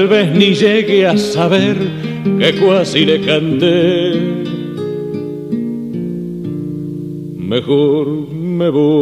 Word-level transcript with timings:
Tal 0.00 0.08
vez 0.08 0.32
ni 0.32 0.54
llegue 0.54 1.06
a 1.06 1.14
saber 1.18 1.76
que 2.24 2.58
cuasi 2.58 3.04
le 3.04 3.20
canté. 3.20 4.12
Mejor 7.36 8.08
me 8.32 8.70
voy. 8.70 8.98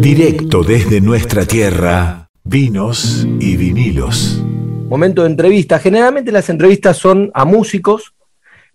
Directo 0.00 0.62
desde 0.62 1.00
nuestra 1.00 1.44
tierra, 1.44 2.28
vinos 2.44 3.26
y 3.40 3.56
vinilos. 3.56 4.40
Momento 4.88 5.22
de 5.24 5.30
entrevista. 5.30 5.80
Generalmente 5.80 6.30
las 6.30 6.48
entrevistas 6.50 6.98
son 6.98 7.32
a 7.34 7.44
músicos 7.44 8.14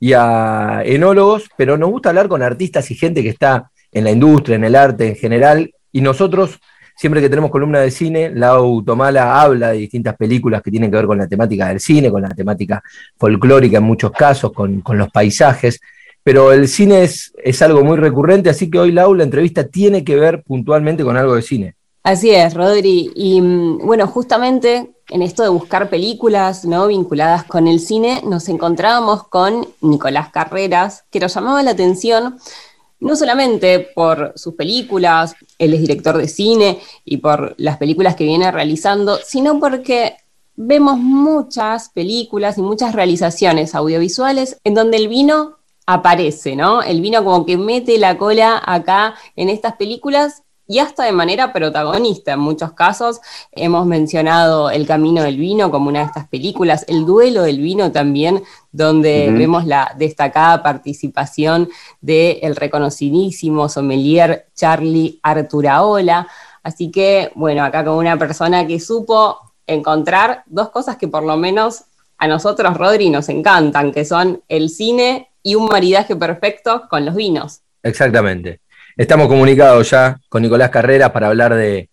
y 0.02 0.12
a 0.12 0.82
enólogos, 0.84 1.46
pero 1.58 1.78
nos 1.78 1.92
gusta 1.92 2.10
hablar 2.10 2.28
con 2.28 2.44
artistas 2.44 2.92
y 2.92 2.96
gente 2.96 3.24
que 3.24 3.30
está 3.30 3.72
en 3.90 4.04
la 4.04 4.12
industria, 4.12 4.58
en 4.58 4.66
el 4.66 4.76
arte 4.76 5.08
en 5.08 5.16
general, 5.16 5.72
y 5.94 6.02
nosotros 6.02 6.60
Siempre 6.98 7.22
que 7.22 7.30
tenemos 7.30 7.52
columna 7.52 7.80
de 7.80 7.92
cine, 7.92 8.32
Lau 8.32 8.82
Tomala 8.82 9.40
habla 9.40 9.70
de 9.70 9.78
distintas 9.78 10.16
películas 10.16 10.64
que 10.64 10.72
tienen 10.72 10.90
que 10.90 10.98
ver 10.98 11.06
con 11.06 11.20
la 11.20 11.28
temática 11.28 11.68
del 11.68 11.80
cine, 11.80 12.10
con 12.10 12.24
la 12.24 12.30
temática 12.30 12.82
folclórica 13.18 13.78
en 13.78 13.84
muchos 13.84 14.12
casos, 14.12 14.52
con, 14.52 14.82
los 14.98 15.12
paisajes. 15.12 15.80
Pero 16.24 16.52
el 16.52 16.68
cine 16.68 17.04
es, 17.04 17.32
es 17.44 17.62
algo 17.62 17.84
muy 17.84 17.98
recurrente, 17.98 18.50
así 18.50 18.72
que 18.72 18.80
hoy 18.80 18.92
Lau, 18.92 19.14
la 19.14 19.24
entrevista 19.24 19.68
tiene 19.68 20.04
que 20.04 20.16
ver 20.16 20.42
puntualmente 20.42 21.04
con 21.04 21.16
algo 21.16 21.36
de 21.36 21.44
cine. 21.44 21.76
Así 22.02 22.32
es, 22.32 22.56
Rodri. 22.56 23.12
Y 23.14 23.42
bueno, 23.42 24.08
justamente 24.08 24.96
en 25.10 25.22
esto 25.22 25.44
de 25.44 25.50
buscar 25.50 25.92
películas 25.92 26.66
¿no? 26.66 26.88
vinculadas 26.88 27.44
con 27.44 27.68
el 27.68 27.80
cine, 27.80 28.24
nos 28.26 28.50
encontrábamos 28.50 29.28
con 29.28 29.68
Nicolás 29.82 30.30
Carreras, 30.30 31.06
que 31.12 31.20
nos 31.20 31.36
llamaba 31.36 31.62
la 31.62 31.72
atención 31.72 32.38
no 33.00 33.16
solamente 33.16 33.80
por 33.96 34.34
sus 34.36 34.56
películas, 34.56 35.36
él 35.58 35.74
es 35.74 35.82
director 35.82 36.18
de 36.18 36.28
cine 36.28 36.80
y 37.06 37.18
por 37.18 37.54
las 37.58 37.78
películas 37.78 38.16
que 38.16 38.24
viene 38.24 38.52
realizando, 38.52 39.18
sino 39.24 39.60
porque 39.60 40.16
vemos 40.56 40.98
muchas 40.98 41.90
películas 41.90 42.58
y 42.58 42.62
muchas 42.62 42.94
realizaciones 42.94 43.76
audiovisuales 43.76 44.60
en 44.64 44.74
donde 44.74 44.98
el 44.98 45.08
vino 45.08 45.58
aparece, 45.86 46.56
¿no? 46.56 46.82
El 46.82 47.02
vino 47.02 47.24
como 47.24 47.46
que 47.46 47.58
mete 47.58 47.98
la 47.98 48.18
cola 48.18 48.62
acá 48.66 49.16
en 49.36 49.50
estas 49.50 49.76
películas 49.76 50.44
y 50.68 50.80
hasta 50.80 51.04
de 51.06 51.12
manera 51.12 51.54
protagonista 51.54 52.34
en 52.34 52.40
muchos 52.40 52.74
casos. 52.74 53.20
Hemos 53.52 53.86
mencionado 53.86 54.70
El 54.70 54.86
Camino 54.86 55.24
del 55.24 55.38
Vino 55.38 55.72
como 55.72 55.90
una 55.90 56.00
de 56.00 56.06
estas 56.06 56.28
películas, 56.28 56.86
El 56.88 57.06
Duelo 57.06 57.44
del 57.44 57.60
Vino 57.60 57.92
también, 57.92 58.44
donde 58.72 59.32
vemos 59.32 59.66
la 59.66 59.94
destacada 59.98 60.62
participación 60.62 61.70
del 62.02 62.56
reconocidísimo 62.56 63.70
sommelier 63.70 64.48
Charlie 64.54 65.20
Arturaola. 65.24 66.28
Así 66.62 66.92
que, 66.92 67.32
bueno, 67.36 67.64
acá 67.64 67.86
con 67.86 67.96
una 67.96 68.18
persona 68.18 68.68
que 68.68 68.80
supo 68.80 69.38
encontrar 69.66 70.44
dos 70.48 70.70
cosas 70.70 70.98
que 70.98 71.08
por 71.08 71.24
lo 71.24 71.38
menos 71.38 71.86
a 72.18 72.28
nosotros, 72.28 72.76
Rodri, 72.78 73.10
nos 73.10 73.30
encantan, 73.30 73.92
que 73.92 74.04
son 74.04 74.42
el 74.48 74.70
cine 74.70 75.30
y 75.44 75.56
un 75.56 75.66
maridaje 75.66 76.16
perfecto 76.16 76.84
con 76.90 77.06
los 77.06 77.16
vinos. 77.16 77.62
Exactamente. 77.84 78.60
Estamos 78.98 79.28
comunicados 79.28 79.92
ya 79.92 80.20
con 80.28 80.42
Nicolás 80.42 80.72
Carreras 80.72 81.12
para 81.12 81.28
hablar 81.28 81.54
de, 81.54 81.88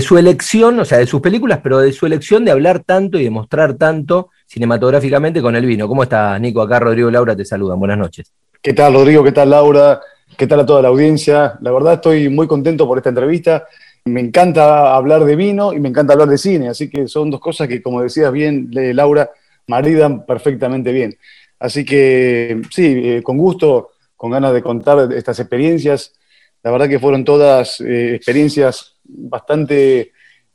su 0.00 0.16
elección, 0.16 0.80
o 0.80 0.86
sea, 0.86 0.96
de 0.96 1.06
sus 1.06 1.20
películas, 1.20 1.60
pero 1.62 1.80
de 1.80 1.92
su 1.92 2.06
elección 2.06 2.46
de 2.46 2.50
hablar 2.50 2.80
tanto 2.82 3.18
y 3.18 3.24
de 3.24 3.30
mostrar 3.30 3.74
tanto 3.74 4.30
cinematográficamente 4.46 5.42
con 5.42 5.54
el 5.54 5.66
vino. 5.66 5.86
¿Cómo 5.86 6.02
estás, 6.02 6.40
Nico? 6.40 6.62
Acá 6.62 6.78
Rodrigo 6.78 7.10
Laura 7.10 7.36
te 7.36 7.44
saludan. 7.44 7.78
Buenas 7.78 7.98
noches. 7.98 8.32
¿Qué 8.62 8.72
tal, 8.72 8.94
Rodrigo? 8.94 9.22
¿Qué 9.22 9.32
tal, 9.32 9.50
Laura? 9.50 10.00
¿Qué 10.34 10.46
tal 10.46 10.60
a 10.60 10.66
toda 10.66 10.80
la 10.80 10.88
audiencia? 10.88 11.58
La 11.60 11.72
verdad 11.72 11.94
estoy 11.94 12.30
muy 12.30 12.46
contento 12.46 12.86
por 12.86 12.96
esta 12.96 13.10
entrevista. 13.10 13.66
Me 14.06 14.20
encanta 14.22 14.94
hablar 14.94 15.26
de 15.26 15.36
vino 15.36 15.74
y 15.74 15.78
me 15.78 15.90
encanta 15.90 16.14
hablar 16.14 16.28
de 16.30 16.38
cine, 16.38 16.70
así 16.70 16.88
que 16.88 17.06
son 17.06 17.30
dos 17.30 17.40
cosas 17.40 17.68
que, 17.68 17.82
como 17.82 18.00
decías 18.00 18.32
bien, 18.32 18.70
Laura, 18.72 19.30
maridan 19.66 20.24
perfectamente 20.24 20.90
bien. 20.90 21.18
Así 21.58 21.84
que 21.84 22.62
sí, 22.70 22.98
eh, 23.04 23.22
con 23.22 23.36
gusto, 23.36 23.90
con 24.16 24.30
ganas 24.30 24.54
de 24.54 24.62
contar 24.62 25.12
estas 25.12 25.38
experiencias 25.38 26.14
la 26.62 26.70
verdad 26.70 26.88
que 26.88 26.98
fueron 26.98 27.24
todas 27.24 27.80
eh, 27.80 28.14
experiencias 28.14 28.96
bastante, 29.04 30.12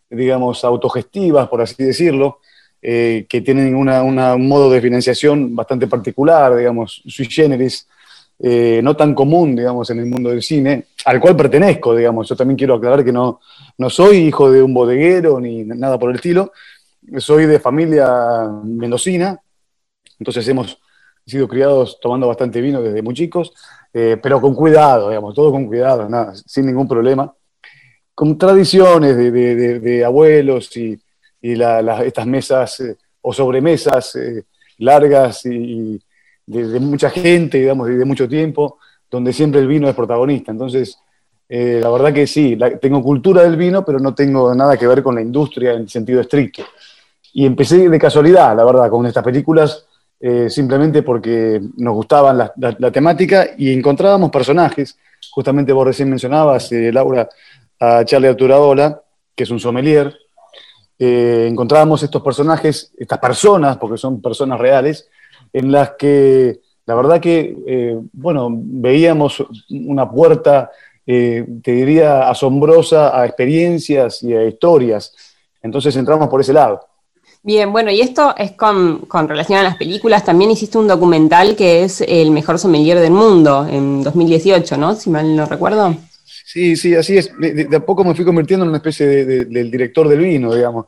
digamos, 0.09 0.63
autogestivas, 0.63 1.47
por 1.47 1.61
así 1.61 1.83
decirlo, 1.83 2.39
eh, 2.81 3.25
que 3.27 3.41
tienen 3.41 3.75
un 3.75 4.47
modo 4.47 4.69
de 4.69 4.81
financiación 4.81 5.55
bastante 5.55 5.87
particular, 5.87 6.55
digamos, 6.55 7.01
sui 7.07 7.25
generis, 7.25 7.87
eh, 8.37 8.81
no 8.83 8.95
tan 8.95 9.15
común, 9.15 9.55
digamos, 9.55 9.89
en 9.89 9.99
el 9.99 10.05
mundo 10.05 10.29
del 10.29 10.43
cine, 10.43 10.85
al 11.05 11.19
cual 11.19 11.35
pertenezco, 11.35 11.95
digamos. 11.95 12.29
Yo 12.29 12.35
también 12.35 12.57
quiero 12.57 12.75
aclarar 12.75 13.03
que 13.03 13.11
no, 13.11 13.39
no 13.77 13.89
soy 13.89 14.17
hijo 14.17 14.51
de 14.51 14.61
un 14.61 14.73
bodeguero 14.73 15.39
ni 15.39 15.63
nada 15.63 15.97
por 15.97 16.11
el 16.11 16.17
estilo, 16.17 16.51
soy 17.17 17.45
de 17.45 17.59
familia 17.59 18.07
mendocina, 18.63 19.39
entonces 20.19 20.47
hemos 20.47 20.79
sido 21.25 21.47
criados 21.47 21.99
tomando 21.99 22.27
bastante 22.27 22.61
vino 22.61 22.81
desde 22.81 23.01
muy 23.01 23.15
chicos, 23.15 23.53
eh, 23.93 24.17
pero 24.21 24.39
con 24.39 24.53
cuidado, 24.53 25.09
digamos, 25.09 25.33
todo 25.33 25.51
con 25.51 25.65
cuidado, 25.65 26.07
nada, 26.07 26.33
sin 26.35 26.67
ningún 26.67 26.87
problema. 26.87 27.33
Con 28.13 28.37
tradiciones 28.37 29.17
de, 29.17 30.05
abuelos 30.05 30.75
y, 30.77 30.99
estas 31.41 32.25
mesas 32.25 32.79
eh, 32.79 32.97
o 33.21 33.33
sobremesas 33.33 34.15
eh, 34.15 34.43
largas 34.79 35.45
y, 35.45 35.99
de, 36.45 36.79
mucha 36.79 37.09
gente, 37.09 37.57
digamos, 37.57 37.89
y 37.89 37.93
de 37.93 38.05
mucho 38.05 38.29
tiempo, 38.29 38.77
donde 39.09 39.33
siempre 39.33 39.59
el 39.61 39.67
vino 39.67 39.89
es 39.89 39.95
protagonista. 39.95 40.51
Entonces, 40.51 40.99
la 41.47 41.89
verdad 41.89 42.13
que 42.13 42.27
sí, 42.27 42.57
tengo 42.81 43.03
cultura 43.03 43.43
del 43.43 43.55
vino, 43.55 43.83
pero 43.83 43.99
no 43.99 44.13
tengo 44.13 44.53
nada 44.53 44.77
que 44.77 44.87
ver 44.87 45.01
con 45.03 45.15
la 45.15 45.21
industria 45.21 45.73
en 45.73 45.87
sentido 45.87 46.21
estricto. 46.21 46.63
Y 47.33 47.45
empecé 47.45 47.89
de 47.89 47.99
casualidad, 47.99 48.55
la 48.55 48.63
verdad, 48.63 48.89
con 48.89 49.05
estas 49.05 49.23
películas 49.23 49.85
eh, 50.19 50.49
simplemente 50.49 51.03
porque 51.03 51.61
nos 51.77 51.93
gustaba 51.93 52.33
la, 52.33 52.91
temática 52.91 53.49
y 53.57 53.73
encontrábamos 53.73 54.31
personajes. 54.31 54.97
Justamente 55.31 55.73
vos 55.73 55.85
recién 55.85 56.09
mencionabas, 56.09 56.71
eh, 56.71 56.91
Laura, 56.91 57.27
a 57.79 58.05
Charlie 58.05 58.29
Arturaola, 58.29 59.01
que 59.35 59.43
es 59.43 59.49
un 59.49 59.59
sommelier. 59.59 60.15
Eh, 60.97 61.47
encontrábamos 61.49 62.01
estos 62.03 62.21
personajes, 62.21 62.93
estas 62.97 63.19
personas, 63.19 63.77
porque 63.77 63.97
son 63.97 64.21
personas 64.21 64.59
reales, 64.59 65.07
en 65.51 65.71
las 65.71 65.91
que 65.91 66.59
la 66.85 66.95
verdad 66.95 67.19
que, 67.19 67.99
bueno, 68.13 68.49
veíamos 68.51 69.43
una 69.69 70.09
puerta, 70.09 70.69
te 71.03 71.43
diría, 71.63 72.29
asombrosa 72.29 73.19
a 73.19 73.25
experiencias 73.25 74.21
y 74.21 74.33
a 74.33 74.45
historias. 74.45 75.15
Entonces 75.63 75.95
entramos 75.95 76.29
por 76.29 76.41
ese 76.41 76.53
lado. 76.53 76.87
Bien, 77.45 77.71
bueno, 77.71 77.91
y 77.91 78.01
esto 78.01 78.33
es 78.35 78.53
con, 78.53 79.07
relación 79.27 79.59
a 79.59 79.61
las 79.61 79.75
películas. 79.75 80.25
También 80.25 80.49
hiciste 80.49 80.79
un 80.79 80.87
documental 80.87 81.55
que 81.55 81.83
es 81.83 82.01
El 82.01 82.31
mejor 82.31 82.57
sommelier 82.57 82.99
del 82.99 83.11
mundo 83.11 83.67
en 83.69 84.01
2018, 84.01 84.75
¿no? 84.77 84.95
Si 84.95 85.11
mal 85.11 85.35
no 85.35 85.45
recuerdo. 85.45 85.95
Sí, 86.25 86.75
sí, 86.75 86.95
así 86.95 87.19
es. 87.19 87.31
De, 87.37 87.69
a 87.71 87.85
poco 87.85 88.03
me 88.03 88.15
fui 88.15 88.25
convirtiendo 88.25 88.63
en 88.63 88.69
una 88.69 88.79
especie 88.79 89.05
de, 89.05 89.45
del 89.45 89.69
director 89.69 90.09
del 90.09 90.21
vino, 90.21 90.55
digamos. 90.55 90.87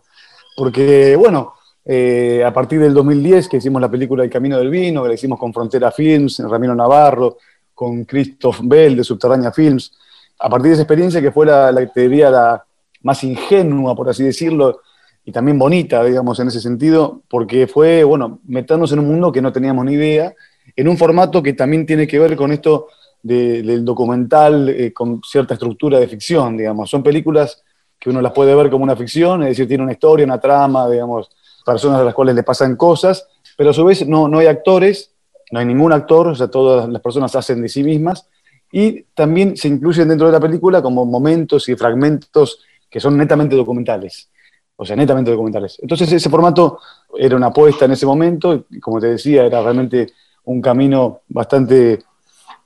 Porque, 0.56 1.16
bueno, 1.16 1.54
eh, 1.86 2.44
a 2.44 2.52
partir 2.52 2.80
del 2.80 2.96
2010 2.96 3.50
que 3.50 3.58
hicimos 3.58 3.80
la 3.80 3.92
película 3.92 4.24
El 4.24 4.32
Camino 4.32 4.58
del 4.58 4.72
Vino, 4.72 5.04
que 5.04 5.10
la 5.10 5.14
hicimos 5.14 5.38
con 5.38 5.54
Frontera 5.54 5.92
Films, 5.92 6.40
Ramiro 6.40 6.74
Navarro, 6.74 7.38
con 7.72 8.04
Christoph 8.04 8.62
Bell 8.64 8.98
de 8.98 9.04
Subterránea 9.04 9.52
Films, 9.52 9.92
a 10.40 10.50
partir 10.50 10.70
de 10.70 10.74
esa 10.74 10.82
experiencia 10.82 11.22
que 11.22 11.32
fue 11.32 11.46
la, 11.46 11.72
la 11.72 11.86
te 11.86 12.02
diría 12.02 12.32
la 12.32 12.66
más 13.04 13.24
ingenua, 13.24 13.96
por 13.96 14.10
así 14.10 14.24
decirlo, 14.24 14.82
y 15.28 15.34
también 15.34 15.60
bonita, 15.60 16.06
digamos, 16.06 16.40
en 16.40 16.48
ese 16.48 16.62
sentido, 16.62 17.22
porque 17.28 17.68
fue, 17.68 18.06
bueno, 18.06 18.40
meternos 18.48 18.94
en 18.94 19.00
un 19.00 19.08
mundo 19.08 19.30
que 19.30 19.42
no 19.42 19.52
teníamos 19.52 19.84
ni 19.84 19.92
idea, 19.92 20.34
en 20.74 20.88
un 20.88 20.98
formato 20.98 21.44
que 21.44 21.52
también 21.52 21.86
tiene 21.86 22.08
que 22.08 22.18
ver 22.18 22.38
con 22.38 22.54
esto 22.54 22.88
del 23.22 23.84
documental, 23.84 24.70
eh, 24.70 24.94
con 24.94 25.22
cierta 25.22 25.56
estructura 25.56 26.00
de 26.00 26.08
ficción, 26.08 26.56
digamos. 26.56 26.90
Son 26.90 27.04
películas 27.04 27.62
que 28.00 28.10
uno 28.10 28.22
las 28.22 28.32
puede 28.32 28.56
ver 28.56 28.70
como 28.70 28.86
una 28.86 28.96
ficción, 28.96 29.44
es 29.44 29.50
decir, 29.50 29.68
tiene 29.68 29.84
una 29.84 29.92
historia, 29.92 30.26
una 30.26 30.40
trama, 30.40 30.90
digamos, 30.90 31.30
personas 31.66 32.00
a 32.00 32.06
las 32.06 32.14
cuales 32.14 32.34
le 32.34 32.44
pasan 32.44 32.78
cosas, 32.78 33.28
pero 33.58 33.72
a 33.72 33.74
su 33.74 33.84
vez 33.84 34.08
no, 34.08 34.30
no 34.30 34.40
hay 34.40 34.48
actores, 34.48 35.12
no 35.52 35.60
hay 35.60 35.66
ningún 35.66 35.92
actor, 35.92 36.30
o 36.30 36.36
sea, 36.36 36.48
todas 36.48 36.88
las 36.88 37.02
personas 37.02 37.36
hacen 37.36 37.62
de 37.62 37.68
sí 37.68 37.84
mismas, 37.84 38.30
y 38.72 39.02
también 39.14 39.58
se 39.58 39.68
incluyen 39.68 40.08
dentro 40.08 40.28
de 40.28 40.32
la 40.32 40.40
película 40.40 40.82
como 40.82 41.06
momentos 41.06 41.68
y 41.68 41.76
fragmentos 41.76 42.64
que 42.90 43.02
son 43.02 43.18
netamente 43.18 43.58
documentales 43.58 44.30
o 44.78 44.86
sea, 44.86 44.96
netamente 44.96 45.32
documentales. 45.32 45.78
Entonces 45.82 46.12
ese 46.12 46.30
formato 46.30 46.80
era 47.18 47.36
una 47.36 47.48
apuesta 47.48 47.86
en 47.86 47.92
ese 47.92 48.06
momento, 48.06 48.66
y 48.70 48.80
como 48.80 49.00
te 49.00 49.08
decía, 49.08 49.46
era 49.46 49.62
realmente 49.62 50.14
un 50.46 50.62
camino 50.62 51.22
bastante 51.28 52.00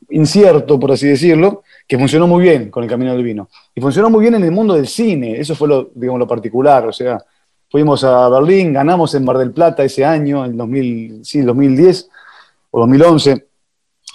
incierto, 0.09 0.79
por 0.79 0.91
así 0.91 1.07
decirlo, 1.07 1.63
que 1.87 1.97
funcionó 1.97 2.27
muy 2.27 2.43
bien 2.43 2.69
con 2.69 2.83
el 2.83 2.89
Camino 2.89 3.13
del 3.13 3.23
Vino. 3.23 3.49
Y 3.73 3.81
funcionó 3.81 4.09
muy 4.09 4.21
bien 4.21 4.35
en 4.35 4.43
el 4.43 4.51
mundo 4.51 4.73
del 4.73 4.87
cine, 4.87 5.39
eso 5.39 5.55
fue 5.55 5.67
lo, 5.67 5.89
digamos, 5.95 6.19
lo 6.19 6.27
particular, 6.27 6.85
o 6.85 6.93
sea, 6.93 7.23
fuimos 7.69 8.03
a 8.03 8.27
Berlín, 8.27 8.73
ganamos 8.73 9.15
en 9.15 9.23
Mar 9.23 9.37
del 9.37 9.51
Plata 9.51 9.83
ese 9.83 10.03
año, 10.03 10.43
en 10.43 10.57
2000, 10.57 11.23
sí, 11.23 11.41
2010 11.41 12.09
o 12.71 12.79
2011, 12.81 13.47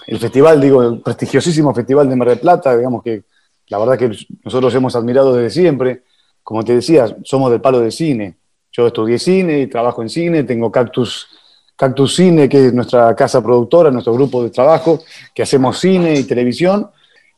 el 0.09 0.19
festival, 0.19 0.61
digo, 0.61 0.83
el 0.83 1.01
prestigiosísimo 1.01 1.75
festival 1.75 2.09
de 2.11 2.17
Mar 2.17 2.29
del 2.29 2.39
Plata, 2.39 2.77
digamos 2.77 3.03
que 3.03 3.25
la 3.69 3.79
verdad 3.79 3.99
que 3.99 4.15
nosotros 4.45 4.75
hemos 4.75 4.95
admirado 4.95 5.35
desde 5.35 5.51
siempre, 5.51 6.03
como 6.47 6.63
te 6.63 6.77
decía, 6.77 7.09
somos 7.25 7.51
del 7.51 7.61
palo 7.61 7.81
de 7.81 7.91
cine. 7.91 8.37
Yo 8.71 8.87
estudié 8.87 9.19
cine 9.19 9.67
trabajo 9.67 10.01
en 10.01 10.09
cine, 10.09 10.45
tengo 10.45 10.71
Cactus, 10.71 11.27
Cactus 11.75 12.15
Cine, 12.15 12.49
que 12.49 12.67
es 12.67 12.73
nuestra 12.73 13.17
casa 13.17 13.43
productora, 13.43 13.91
nuestro 13.91 14.13
grupo 14.13 14.45
de 14.45 14.51
trabajo, 14.51 15.01
que 15.35 15.43
hacemos 15.43 15.81
cine 15.81 16.15
y 16.15 16.23
televisión. 16.23 16.89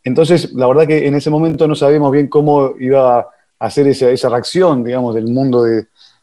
Entonces, 0.05 0.53
la 0.53 0.67
verdad 0.67 0.87
que 0.87 1.07
en 1.07 1.15
ese 1.15 1.31
momento 1.31 1.67
no 1.67 1.75
sabíamos 1.75 2.13
bien 2.13 2.27
cómo 2.27 2.75
iba 2.79 3.21
a 3.21 3.27
hacer 3.59 3.89
esa, 3.89 4.11
esa 4.11 4.29
reacción, 4.29 4.85
digamos, 4.85 5.15
del 5.15 5.29
mundo 5.29 5.65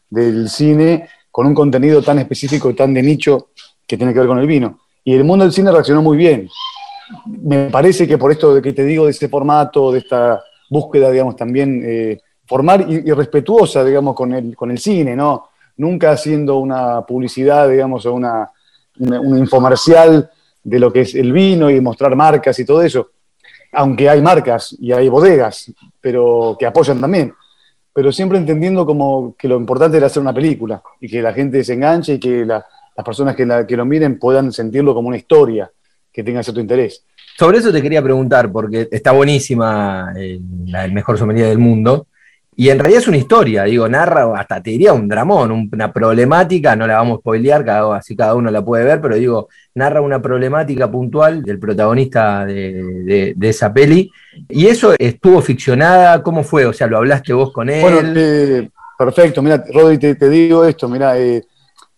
del 0.08 0.48
cine 0.48 1.08
con 1.32 1.48
un 1.48 1.54
contenido 1.54 2.02
tan 2.02 2.20
específico 2.20 2.70
y 2.70 2.74
tan 2.74 2.94
de 2.94 3.02
nicho 3.02 3.48
que 3.84 3.96
tiene 3.96 4.12
que 4.12 4.20
ver 4.20 4.28
con 4.28 4.38
el 4.38 4.46
vino. 4.46 4.78
Y 5.02 5.12
el 5.14 5.24
mundo 5.24 5.44
del 5.44 5.52
cine 5.52 5.72
reaccionó 5.72 6.02
muy 6.02 6.16
bien. 6.16 6.48
Me 7.26 7.68
parece 7.68 8.06
que 8.06 8.16
por 8.16 8.30
esto 8.30 8.54
de 8.54 8.62
que 8.62 8.72
te 8.72 8.84
digo 8.84 9.06
de 9.06 9.10
este 9.10 9.28
formato, 9.28 9.90
de 9.90 9.98
esta 9.98 10.40
búsqueda, 10.70 11.10
digamos, 11.10 11.34
también 11.34 11.82
eh, 11.84 12.20
formal 12.46 12.86
y, 12.88 13.10
respetuosa, 13.12 13.84
digamos, 13.84 14.14
con 14.14 14.32
el, 14.32 14.56
con 14.56 14.70
el 14.70 14.78
cine, 14.78 15.16
¿no? 15.16 15.48
Nunca 15.78 16.12
haciendo 16.12 16.58
una 16.58 17.02
publicidad, 17.02 17.68
digamos, 17.68 18.06
o 18.06 18.14
una, 18.14 18.50
un 18.98 19.38
infomercial 19.38 20.30
de 20.62 20.78
lo 20.78 20.92
que 20.92 21.02
es 21.02 21.14
el 21.14 21.32
vino 21.32 21.70
y 21.70 21.80
mostrar 21.80 22.16
marcas 22.16 22.58
y 22.58 22.64
todo 22.64 22.82
eso. 22.82 23.10
Aunque 23.72 24.08
hay 24.08 24.22
marcas 24.22 24.74
y 24.78 24.92
hay 24.92 25.08
bodegas, 25.08 25.72
pero 26.00 26.56
que 26.58 26.66
apoyan 26.66 27.00
también 27.00 27.34
pero 27.96 28.12
siempre 28.12 28.36
entendiendo 28.36 28.84
como 28.84 29.34
que 29.38 29.48
lo 29.48 29.56
importante 29.56 29.96
era 29.96 30.08
hacer 30.08 30.20
una 30.20 30.34
película 30.34 30.82
y 31.00 31.08
que 31.08 31.22
la 31.22 31.32
gente 31.32 31.64
se 31.64 31.72
enganche 31.72 32.12
y 32.12 32.20
que 32.20 32.44
las 32.44 32.62
personas 33.02 33.34
que, 33.34 33.64
que 33.66 33.74
lo 33.74 33.86
miren 33.86 34.18
puedan 34.18 34.52
sentirlo 34.52 34.92
como 34.92 35.08
una 35.08 35.16
historia 35.16 35.70
que 36.12 36.22
tenga 36.22 36.42
cierto 36.42 36.60
interés. 36.60 37.06
Sobre 37.38 37.56
eso 37.56 37.72
te 37.72 37.80
quería 37.80 38.02
preguntar, 38.02 38.52
porque 38.52 38.86
está 38.90 39.12
buenísima 39.12 40.12
el, 40.14 40.42
el 40.74 40.92
mejor 40.92 41.16
sommelier 41.16 41.48
del 41.48 41.58
mundo, 41.58 42.08
y 42.58 42.70
en 42.70 42.78
realidad 42.78 43.02
es 43.02 43.08
una 43.08 43.18
historia, 43.18 43.64
digo, 43.64 43.86
narra 43.86 44.32
hasta 44.34 44.62
te 44.62 44.70
diría 44.70 44.94
un 44.94 45.06
dramón, 45.06 45.68
una 45.70 45.92
problemática, 45.92 46.74
no 46.74 46.86
la 46.86 46.96
vamos 46.96 47.18
a 47.18 47.20
spoilear, 47.20 47.62
cada, 47.66 47.96
así 47.96 48.16
cada 48.16 48.34
uno 48.34 48.50
la 48.50 48.64
puede 48.64 48.82
ver, 48.82 48.98
pero 49.02 49.16
digo, 49.16 49.48
narra 49.74 50.00
una 50.00 50.22
problemática 50.22 50.90
puntual 50.90 51.42
del 51.42 51.58
protagonista 51.58 52.46
de, 52.46 53.36
esa 53.42 53.74
peli. 53.74 54.10
¿Y 54.48 54.68
eso 54.68 54.94
estuvo 54.98 55.42
ficcionada? 55.42 56.22
¿Cómo 56.22 56.42
fue? 56.42 56.64
O 56.64 56.72
sea, 56.72 56.86
¿lo 56.86 56.96
hablaste 56.96 57.34
vos 57.34 57.52
con 57.52 57.68
él? 57.68 57.82
Bueno, 57.82 58.00
eh, 58.16 58.70
perfecto, 58.98 59.42
mira, 59.42 59.62
Rodri, 59.74 59.98
te, 59.98 60.28
digo 60.30 60.64
esto, 60.64 60.88
mira, 60.88 61.18
eh, 61.18 61.44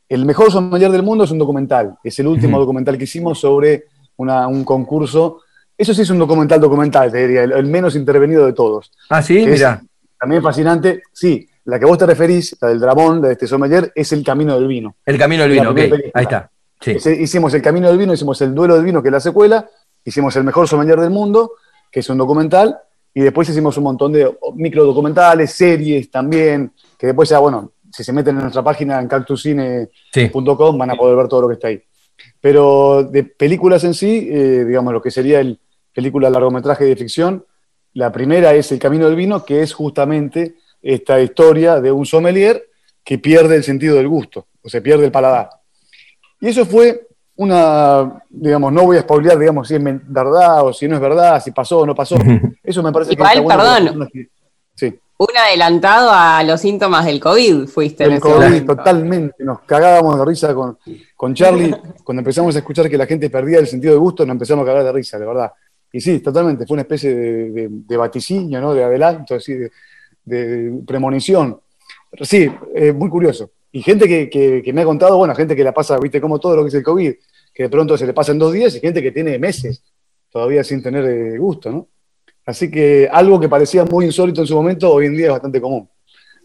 El 0.08 0.24
mejor 0.24 0.50
sommelier 0.50 0.90
del 0.90 1.04
mundo 1.04 1.22
es 1.22 1.30
un 1.30 1.38
documental, 1.38 1.94
es 2.02 2.18
el 2.18 2.26
último 2.26 2.58
documental 2.58 2.98
que 2.98 3.04
hicimos 3.04 3.38
sobre 3.38 3.84
un 4.16 4.64
concurso. 4.64 5.40
Eso 5.76 5.94
sí 5.94 6.02
es 6.02 6.10
un 6.10 6.18
documental 6.18 6.60
documental, 6.60 7.12
te 7.12 7.18
diría, 7.18 7.44
el, 7.44 7.66
menos 7.66 7.94
intervenido 7.94 8.44
de 8.44 8.52
todos. 8.54 8.90
Ah, 9.08 9.22
sí, 9.22 9.46
mira. 9.46 9.82
También 10.18 10.42
fascinante, 10.42 11.02
sí, 11.12 11.48
la 11.64 11.78
que 11.78 11.84
vos 11.84 11.98
te 11.98 12.06
referís, 12.06 12.56
la 12.60 12.68
del 12.68 12.80
Dramón, 12.80 13.20
la 13.20 13.28
de 13.28 13.32
este 13.34 13.46
sommelier, 13.46 13.92
es 13.94 14.12
el 14.12 14.24
camino 14.24 14.54
del 14.54 14.66
vino. 14.66 14.96
El 15.04 15.18
camino 15.18 15.42
del 15.42 15.52
vino, 15.52 15.70
ok, 15.70 15.78
ahí 16.14 16.24
está. 16.24 16.50
hicimos 16.86 17.54
el 17.54 17.62
camino 17.62 17.88
del 17.88 17.98
vino, 17.98 18.12
hicimos 18.12 18.40
el 18.42 18.54
duelo 18.54 18.74
del 18.74 18.84
vino, 18.84 19.02
que 19.02 19.08
es 19.08 19.12
la 19.12 19.20
secuela, 19.20 19.68
hicimos 20.04 20.34
el 20.36 20.44
mejor 20.44 20.66
sommelier 20.66 20.98
del 20.98 21.10
mundo, 21.10 21.52
que 21.90 22.00
es 22.00 22.08
un 22.08 22.18
documental, 22.18 22.78
y 23.14 23.20
después 23.20 23.48
hicimos 23.48 23.76
un 23.76 23.84
montón 23.84 24.12
de 24.12 24.30
micro 24.54 24.84
documentales, 24.84 25.52
series 25.52 26.10
también, 26.10 26.72
que 26.98 27.08
después 27.08 27.28
ya, 27.28 27.38
bueno, 27.38 27.72
si 27.92 28.04
se 28.04 28.12
meten 28.12 28.36
en 28.36 28.42
nuestra 28.42 28.62
página 28.62 29.00
en 29.00 29.08
cactuscine.com 29.08 30.78
van 30.78 30.90
a 30.90 30.94
poder 30.94 31.16
ver 31.16 31.28
todo 31.28 31.42
lo 31.42 31.48
que 31.48 31.54
está 31.54 31.68
ahí. 31.68 31.82
Pero 32.40 33.04
de 33.04 33.24
películas 33.24 33.84
en 33.84 33.94
sí, 33.94 34.28
eh, 34.30 34.64
digamos, 34.64 34.92
lo 34.92 35.02
que 35.02 35.10
sería 35.10 35.40
el 35.40 35.58
película 35.92 36.30
largometraje 36.30 36.84
de 36.84 36.96
ficción, 36.96 37.44
la 37.98 38.12
primera 38.12 38.54
es 38.54 38.70
El 38.70 38.78
Camino 38.78 39.06
del 39.06 39.16
Vino, 39.16 39.44
que 39.44 39.60
es 39.60 39.74
justamente 39.74 40.54
esta 40.80 41.20
historia 41.20 41.80
de 41.80 41.90
un 41.90 42.06
sommelier 42.06 42.70
que 43.02 43.18
pierde 43.18 43.56
el 43.56 43.64
sentido 43.64 43.96
del 43.96 44.06
gusto, 44.06 44.46
o 44.62 44.68
se 44.68 44.80
pierde 44.80 45.06
el 45.06 45.10
paladar. 45.10 45.50
Y 46.40 46.46
eso 46.46 46.64
fue 46.64 47.08
una, 47.34 48.22
digamos, 48.30 48.72
no 48.72 48.84
voy 48.84 48.98
a 48.98 49.00
spoilear, 49.00 49.36
digamos, 49.36 49.66
si 49.66 49.74
es 49.74 49.82
verdad 49.82 50.64
o 50.64 50.72
si 50.72 50.86
no 50.86 50.94
es 50.94 51.00
verdad, 51.00 51.42
si 51.42 51.50
pasó 51.50 51.80
o 51.80 51.86
no 51.86 51.92
pasó. 51.92 52.14
Eso 52.62 52.84
me 52.84 52.92
parece 52.92 53.16
que 53.16 53.22
está 53.22 53.40
bueno 53.40 53.62
perdón. 53.62 54.08
Sí. 54.76 54.96
Un 55.16 55.36
adelantado 55.36 56.10
a 56.12 56.44
los 56.44 56.60
síntomas 56.60 57.04
del 57.04 57.18
COVID 57.18 57.66
fuiste. 57.66 58.04
El 58.04 58.20
COVID, 58.20 58.64
totalmente. 58.64 59.42
Nos 59.42 59.62
cagábamos 59.62 60.16
de 60.20 60.24
risa 60.24 60.54
con, 60.54 60.78
con 61.16 61.34
Charlie. 61.34 61.74
Cuando 62.04 62.20
empezamos 62.20 62.54
a 62.54 62.60
escuchar 62.60 62.88
que 62.88 62.96
la 62.96 63.06
gente 63.06 63.28
perdía 63.28 63.58
el 63.58 63.66
sentido 63.66 63.94
del 63.94 64.00
gusto, 64.00 64.24
nos 64.24 64.34
empezamos 64.34 64.62
a 64.62 64.66
cagar 64.66 64.84
de 64.84 64.92
risa, 64.92 65.18
de 65.18 65.26
verdad. 65.26 65.50
Y 65.92 66.00
sí, 66.00 66.20
totalmente, 66.20 66.66
fue 66.66 66.74
una 66.74 66.82
especie 66.82 67.14
de, 67.14 67.96
vaticinio, 67.96 68.60
¿no? 68.60 68.74
De 68.74 68.84
adelanto, 68.84 69.34
así, 69.34 69.54
de, 70.24 70.80
premonición. 70.86 71.60
Sí, 72.22 72.50
muy 72.94 73.08
curioso. 73.08 73.50
Y 73.72 73.82
gente 73.82 74.08
que, 74.28 74.72
me 74.72 74.82
ha 74.82 74.84
contado, 74.84 75.18
bueno, 75.18 75.34
gente 75.34 75.54
que 75.54 75.64
la 75.64 75.72
pasa, 75.72 75.98
viste, 75.98 76.20
como 76.20 76.38
todo 76.38 76.56
lo 76.56 76.62
que 76.62 76.68
es 76.68 76.74
el 76.74 76.82
COVID, 76.82 77.12
que 77.54 77.62
de 77.64 77.68
pronto 77.68 77.96
se 77.98 78.06
le 78.06 78.14
pasa 78.14 78.32
en 78.32 78.38
dos 78.38 78.52
días, 78.52 78.74
y 78.74 78.80
gente 78.80 79.02
que 79.02 79.12
tiene 79.12 79.38
meses 79.38 79.82
todavía 80.30 80.62
sin 80.64 80.82
tener 80.82 81.04
eh, 81.04 81.38
gusto, 81.38 81.70
¿no? 81.70 81.88
Así 82.44 82.70
que 82.70 83.08
algo 83.10 83.38
que 83.38 83.48
parecía 83.48 83.84
muy 83.84 84.06
insólito 84.06 84.40
en 84.40 84.46
su 84.46 84.54
momento, 84.54 84.92
hoy 84.92 85.06
en 85.06 85.16
día 85.16 85.26
es 85.26 85.32
bastante 85.32 85.60
común. 85.60 85.88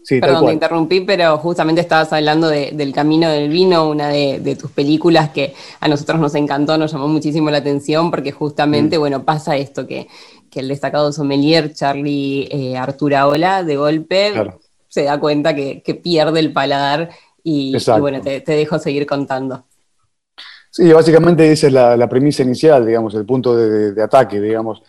Perdón, 0.08 0.46
te 0.46 0.52
interrumpí, 0.52 1.00
pero 1.00 1.38
justamente 1.38 1.80
estabas 1.80 2.12
hablando 2.12 2.48
del 2.48 2.92
Camino 2.92 3.30
del 3.30 3.48
Vino, 3.48 3.88
una 3.88 4.08
de, 4.08 4.56
tus 4.60 4.70
películas 4.70 5.30
que 5.30 5.54
a 5.80 5.88
nosotros 5.88 6.20
nos 6.20 6.34
encantó, 6.34 6.76
nos 6.76 6.92
llamó 6.92 7.08
muchísimo 7.08 7.50
la 7.50 7.58
atención, 7.58 8.10
porque 8.10 8.32
justamente, 8.32 8.96
mm. 8.96 9.00
bueno, 9.00 9.24
pasa 9.24 9.56
esto, 9.56 9.86
que, 9.86 10.08
el 10.54 10.68
destacado 10.68 11.10
sommelier 11.10 11.74
Charlie 11.74 12.46
eh, 12.48 12.76
Arturaola, 12.76 13.64
de 13.64 13.76
golpe, 13.76 14.32
se 14.86 15.02
da 15.02 15.18
cuenta 15.18 15.52
que, 15.52 16.00
pierde 16.00 16.38
el 16.38 16.52
paladar 16.52 17.10
y, 17.42 17.76
bueno, 17.98 18.20
te, 18.20 18.40
dejo 18.40 18.78
seguir 18.78 19.04
contando. 19.04 19.64
Sí, 20.70 20.92
básicamente 20.92 21.50
esa 21.50 21.66
es 21.66 21.72
la, 21.72 22.08
premisa 22.08 22.44
inicial, 22.44 22.86
digamos, 22.86 23.14
el 23.14 23.24
punto 23.24 23.56
de 23.56 24.00
ataque, 24.00 24.40
digamos 24.40 24.82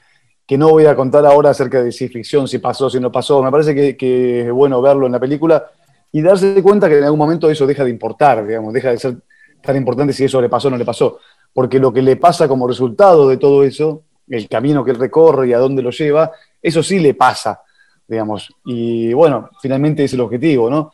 que 0.47 0.57
no 0.57 0.69
voy 0.69 0.85
a 0.85 0.95
contar 0.95 1.25
ahora 1.25 1.49
acerca 1.49 1.83
de 1.83 1.91
si 1.91 2.07
ficción, 2.07 2.47
si 2.47 2.59
pasó, 2.59 2.89
si 2.89 2.99
no 2.99 3.11
pasó. 3.11 3.41
Me 3.41 3.51
parece 3.51 3.95
que, 3.95 4.41
es 4.41 4.51
bueno 4.51 4.81
verlo 4.81 5.05
en 5.05 5.11
la 5.11 5.19
película 5.19 5.65
y 6.11 6.21
darse 6.21 6.61
cuenta 6.61 6.87
que 6.87 6.99
en 6.99 7.03
algún 7.05 7.19
momento 7.19 7.49
eso 7.49 7.65
deja 7.65 7.83
de 7.83 7.89
importar, 7.89 8.45
digamos, 8.45 8.73
deja 8.73 8.91
de 8.91 8.97
ser 8.97 9.17
tan 9.61 9.75
importante 9.75 10.13
si 10.13 10.23
eso 10.23 10.39
le 10.39 10.49
pasó 10.49 10.67
o 10.67 10.71
no 10.71 10.77
le 10.77 10.85
pasó. 10.85 11.19
Porque 11.51 11.79
lo 11.79 11.91
que 11.91 12.01
le 12.01 12.17
pasa 12.17 12.47
como 12.47 12.67
resultado 12.67 13.27
de 13.27 13.37
todo 13.37 13.63
eso, 13.63 14.03
el 14.27 14.47
camino 14.47 14.83
que 14.83 14.91
él 14.91 14.99
recorre 14.99 15.49
y 15.49 15.53
a 15.53 15.59
dónde 15.59 15.81
lo 15.81 15.89
lleva, 15.89 16.31
eso 16.61 16.83
sí 16.83 16.99
le 16.99 17.15
pasa, 17.15 17.61
digamos. 18.07 18.53
Y 18.65 19.13
bueno, 19.13 19.49
finalmente 19.61 20.03
es 20.03 20.13
el 20.13 20.21
objetivo, 20.21 20.69
¿no? 20.69 20.91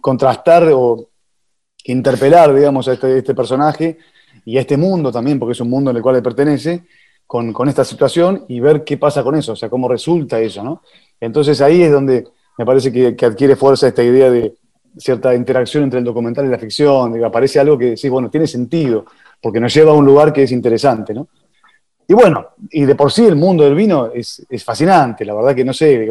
contrastar 0.00 0.68
o 0.72 1.10
interpelar, 1.84 2.52
digamos, 2.52 2.88
a 2.88 2.94
este, 2.94 3.18
este 3.18 3.34
personaje 3.36 3.98
y 4.44 4.58
a 4.58 4.62
este 4.62 4.76
mundo 4.76 5.12
también, 5.12 5.38
porque 5.38 5.52
es 5.52 5.60
un 5.60 5.70
mundo 5.70 5.90
en 5.90 5.96
el 5.96 6.02
cual 6.02 6.16
él 6.16 6.22
pertenece, 6.22 6.84
con, 7.30 7.68
esta 7.68 7.84
situación 7.84 8.44
y 8.48 8.58
ver 8.58 8.82
qué 8.82 8.96
pasa 8.96 9.22
con 9.22 9.36
eso, 9.36 9.52
o 9.52 9.56
sea, 9.56 9.70
cómo 9.70 9.88
resulta 9.88 10.40
eso, 10.40 10.64
¿no? 10.64 10.82
Entonces 11.20 11.60
ahí 11.60 11.80
es 11.80 11.92
donde 11.92 12.26
me 12.58 12.66
parece 12.66 12.90
que, 12.90 13.24
adquiere 13.24 13.54
fuerza 13.54 13.86
esta 13.86 14.02
idea 14.02 14.28
de 14.28 14.56
cierta 14.96 15.32
interacción 15.32 15.84
entre 15.84 16.00
el 16.00 16.04
documental 16.04 16.44
y 16.46 16.48
la 16.48 16.58
ficción, 16.58 17.12
de 17.12 17.24
aparece 17.24 17.60
algo 17.60 17.78
que 17.78 17.96
sí, 17.96 18.08
bueno, 18.08 18.30
tiene 18.30 18.48
sentido, 18.48 19.04
porque 19.40 19.60
nos 19.60 19.72
lleva 19.72 19.92
a 19.92 19.94
un 19.94 20.04
lugar 20.04 20.32
que 20.32 20.42
es 20.42 20.50
interesante, 20.50 21.14
¿no? 21.14 21.28
Y 22.08 22.14
bueno, 22.14 22.48
y 22.68 22.84
de 22.84 22.96
por 22.96 23.12
sí 23.12 23.24
el 23.24 23.36
mundo 23.36 23.62
del 23.62 23.76
vino 23.76 24.10
es, 24.12 24.44
fascinante, 24.64 25.24
la 25.24 25.32
verdad 25.32 25.54
que 25.54 25.64
no 25.64 25.72
sé, 25.72 26.08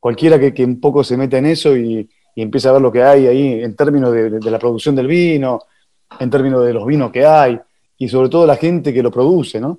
cualquiera 0.00 0.40
que, 0.40 0.64
un 0.64 0.80
poco 0.80 1.04
se 1.04 1.16
meta 1.16 1.38
en 1.38 1.46
eso 1.46 1.76
y, 1.76 2.10
empieza 2.34 2.70
a 2.70 2.72
ver 2.72 2.82
lo 2.82 2.90
que 2.90 3.04
hay 3.04 3.28
ahí 3.28 3.62
en 3.62 3.76
términos 3.76 4.12
de, 4.12 4.50
la 4.50 4.58
producción 4.58 4.96
del 4.96 5.06
vino, 5.06 5.60
en 6.18 6.30
términos 6.30 6.66
de 6.66 6.72
los 6.72 6.84
vinos 6.84 7.12
que 7.12 7.24
hay, 7.24 7.60
y 7.96 8.08
sobre 8.08 8.28
todo 8.28 8.44
la 8.44 8.56
gente 8.56 8.92
que 8.92 9.04
lo 9.04 9.12
produce, 9.12 9.60
¿no? 9.60 9.78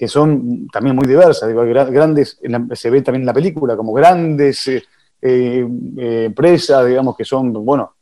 Que 0.00 0.08
son 0.08 0.66
también 0.68 0.96
muy 0.96 1.06
diversas, 1.06 1.46
digo, 1.46 1.62
grandes, 1.62 2.40
se 2.72 2.88
ve 2.88 3.02
también 3.02 3.20
en 3.20 3.26
la 3.26 3.34
película, 3.34 3.76
como 3.76 3.92
grandes 3.92 4.66
eh, 4.66 4.82
eh, 5.20 6.24
empresas, 6.24 6.86
digamos, 6.86 7.14
que 7.14 7.26
son, 7.26 7.52
bueno, 7.52 7.96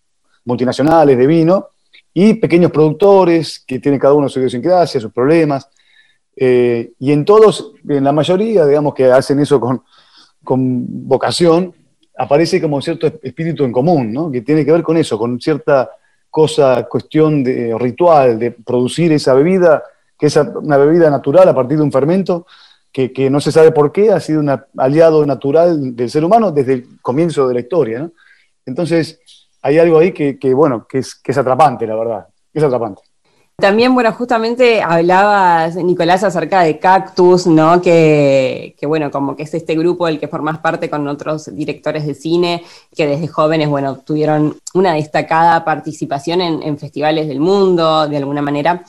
multinacionales 0.45 1.19
de 1.19 1.27
vino, 1.27 1.71
y 2.15 2.35
pequeños 2.35 2.71
productores 2.71 3.65
que 3.67 3.81
tienen 3.81 3.99
cada 3.99 4.15
uno 4.15 4.29
su 4.29 4.39
idiosincrasia, 4.39 5.01
sus 5.01 5.13
problemas, 5.13 5.69
eh, 6.37 6.93
y 7.01 7.11
en 7.11 7.25
todos, 7.25 7.73
en 7.89 8.05
la 8.05 8.13
mayoría, 8.13 8.65
digamos, 8.65 8.95
que 8.95 9.07
hacen 9.07 9.41
eso 9.41 9.59
con, 9.59 9.83
con 10.45 10.87
vocación, 11.09 11.75
aparece 12.17 12.63
como 12.63 12.81
cierto 12.81 13.09
espíritu 13.21 13.65
en 13.65 13.73
común, 13.73 14.13
¿no? 14.13 14.31
que 14.31 14.43
tiene 14.43 14.65
que 14.65 14.71
ver 14.71 14.85
con 14.85 14.97
eso, 14.97 15.19
con 15.19 15.41
cierta 15.41 15.91
cosa, 16.31 16.87
cuestión 16.89 17.43
de 17.43 17.77
ritual, 17.77 18.39
de 18.39 18.53
producir 18.53 19.11
esa 19.11 19.35
bebida 19.35 19.83
que 20.19 20.27
es 20.27 20.37
una 20.37 20.77
bebida 20.77 21.09
natural 21.11 21.49
a 21.49 21.55
partir 21.55 21.79
de 21.79 21.85
un 21.85 21.93
fermento 21.93 22.47
que, 22.93 23.31
no 23.31 23.41
se 23.41 23.53
sabe 23.53 23.71
por 23.71 23.93
qué 23.93 24.11
ha 24.11 24.21
sido 24.21 24.41
un 24.41 24.51
aliado 24.77 25.25
natural 25.25 25.95
del 25.95 26.11
ser 26.11 26.25
humano 26.25 26.51
desde 26.51 26.73
el 26.75 27.01
comienzo 27.01 27.47
de 27.47 27.55
la 27.55 27.61
historia. 27.61 28.11
Entonces, 28.67 29.21
hay 29.63 29.79
algo 29.79 29.99
ahí 29.99 30.13
que, 30.13 30.55
bueno, 30.55 30.87
que 30.89 30.99
es, 30.99 31.15
que 31.15 31.33
es 31.33 31.39
atrapante, 31.39 31.87
la 31.87 31.95
verdad, 31.95 32.27
es 32.53 32.63
atrapante. 32.63 33.03
También, 33.61 33.93
bueno, 33.93 34.13
justamente 34.13 34.81
hablabas, 34.83 35.75
Nicolás, 35.75 36.23
acerca 36.23 36.61
de 36.61 36.79
Cactus, 36.79 37.49
¿no? 37.49 37.83
Que, 37.83 38.77
bueno, 38.83 39.11
como 39.11 39.35
que 39.35 39.43
es 39.43 39.53
este 39.53 39.75
grupo 39.75 40.07
del 40.07 40.21
que 40.21 40.29
formas 40.29 40.61
parte 40.61 40.89
con 40.89 41.09
otros 41.09 41.53
directores 41.53 42.07
de 42.07 42.15
cine 42.15 42.63
que 42.95 43.09
desde 43.09 43.27
jóvenes, 43.27 43.69
bueno, 43.69 43.97
tuvieron 43.97 44.57
una 44.75 44.95
destacada 44.95 45.65
participación 45.65 46.41
en, 46.41 46.79
festivales 46.79 47.27
del 47.27 47.41
mundo, 47.41 48.07
de 48.07 48.19
alguna 48.19 48.43
manera. 48.43 48.85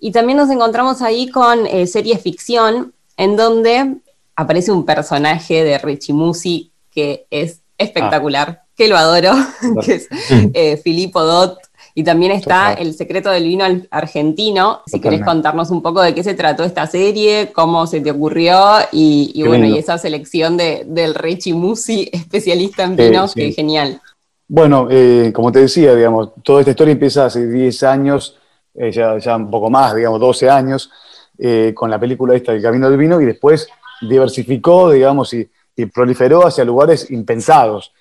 Y 0.00 0.12
también 0.12 0.38
nos 0.38 0.50
encontramos 0.50 1.02
ahí 1.02 1.28
con 1.28 1.66
eh, 1.66 1.86
series 1.86 2.20
ficción, 2.22 2.92
en 3.16 3.36
donde 3.36 3.96
aparece 4.34 4.72
un 4.72 4.84
personaje 4.84 5.62
de 5.62 5.78
Richie 5.78 6.14
Musi 6.14 6.72
que 6.90 7.26
es 7.30 7.60
espectacular, 7.78 8.62
que 8.76 8.88
lo 8.88 8.96
adoro, 8.96 9.32
que 9.84 9.94
es 9.94 10.08
eh, 10.54 10.76
Filippo 10.78 11.22
Dot 11.22 11.58
y 11.94 12.04
también 12.04 12.32
está 12.32 12.72
El 12.72 12.94
secreto 12.94 13.30
del 13.30 13.44
vino 13.44 13.64
argentino. 13.90 14.80
Si 14.86 15.00
querés 15.00 15.22
contarnos 15.22 15.70
un 15.70 15.82
poco 15.82 16.00
de 16.00 16.14
qué 16.14 16.22
se 16.22 16.34
trató 16.34 16.64
esta 16.64 16.86
serie, 16.86 17.50
cómo 17.52 17.86
se 17.86 18.00
te 18.00 18.10
ocurrió 18.10 18.58
y, 18.92 19.42
bueno, 19.44 19.66
y 19.66 19.78
esa 19.78 19.98
selección 19.98 20.56
de, 20.56 20.84
del 20.86 21.14
Richie 21.14 21.54
Musi, 21.54 22.08
especialista 22.12 22.84
en 22.84 22.96
vinos, 22.96 23.34
que 23.34 23.48
es 23.48 23.56
genial. 23.56 24.00
Bueno, 24.48 24.88
eh, 24.90 25.30
como 25.34 25.52
te 25.52 25.60
decía, 25.60 25.94
digamos, 25.94 26.30
toda 26.42 26.60
esta 26.60 26.70
historia 26.72 26.92
empieza 26.92 27.26
hace 27.26 27.46
10 27.46 27.82
años, 27.84 28.36
eh, 28.74 28.92
ya, 28.92 29.36
un 29.36 29.50
poco 29.50 29.70
más, 29.70 29.94
digamos, 29.94 30.20
12 30.20 30.48
años, 30.48 30.90
eh, 31.38 31.72
con 31.74 31.90
la 31.90 31.98
película 31.98 32.34
esta, 32.34 32.52
El 32.52 32.62
Camino 32.62 32.88
del 32.88 32.98
Vino, 32.98 33.20
y 33.20 33.24
después 33.24 33.68
diversificó, 34.00 34.90
digamos, 34.90 35.32
y, 35.34 35.50
proliferó 35.94 36.46
hacia 36.46 36.62
lugares 36.62 37.10
impensados. 37.10 37.94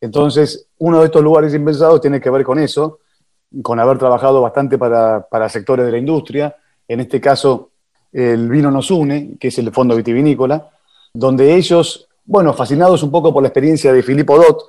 Entonces, 0.00 0.68
uno 0.78 1.00
de 1.00 1.06
estos 1.06 1.22
lugares 1.22 1.52
impensados 1.52 2.00
tiene 2.00 2.18
que 2.18 2.30
ver 2.30 2.42
con 2.44 2.58
eso, 2.58 3.00
con 3.62 3.78
haber 3.78 3.98
trabajado 3.98 4.40
bastante 4.40 4.78
para, 4.78 5.48
sectores 5.50 5.84
de 5.84 5.92
la 5.92 5.98
industria, 5.98 6.56
en 6.88 7.00
este 7.00 7.20
caso 7.20 7.72
el 8.10 8.48
Vino 8.48 8.70
Nos 8.70 8.90
Une, 8.90 9.36
que 9.38 9.48
es 9.48 9.58
el 9.58 9.70
fondo 9.70 9.94
vitivinícola, 9.94 10.70
donde 11.12 11.54
ellos, 11.54 12.08
bueno, 12.24 12.54
fascinados 12.54 13.02
un 13.02 13.10
poco 13.10 13.34
por 13.34 13.42
la 13.42 13.48
experiencia 13.48 13.92
de 13.92 14.02
Filippo 14.02 14.38
Dot, 14.38 14.62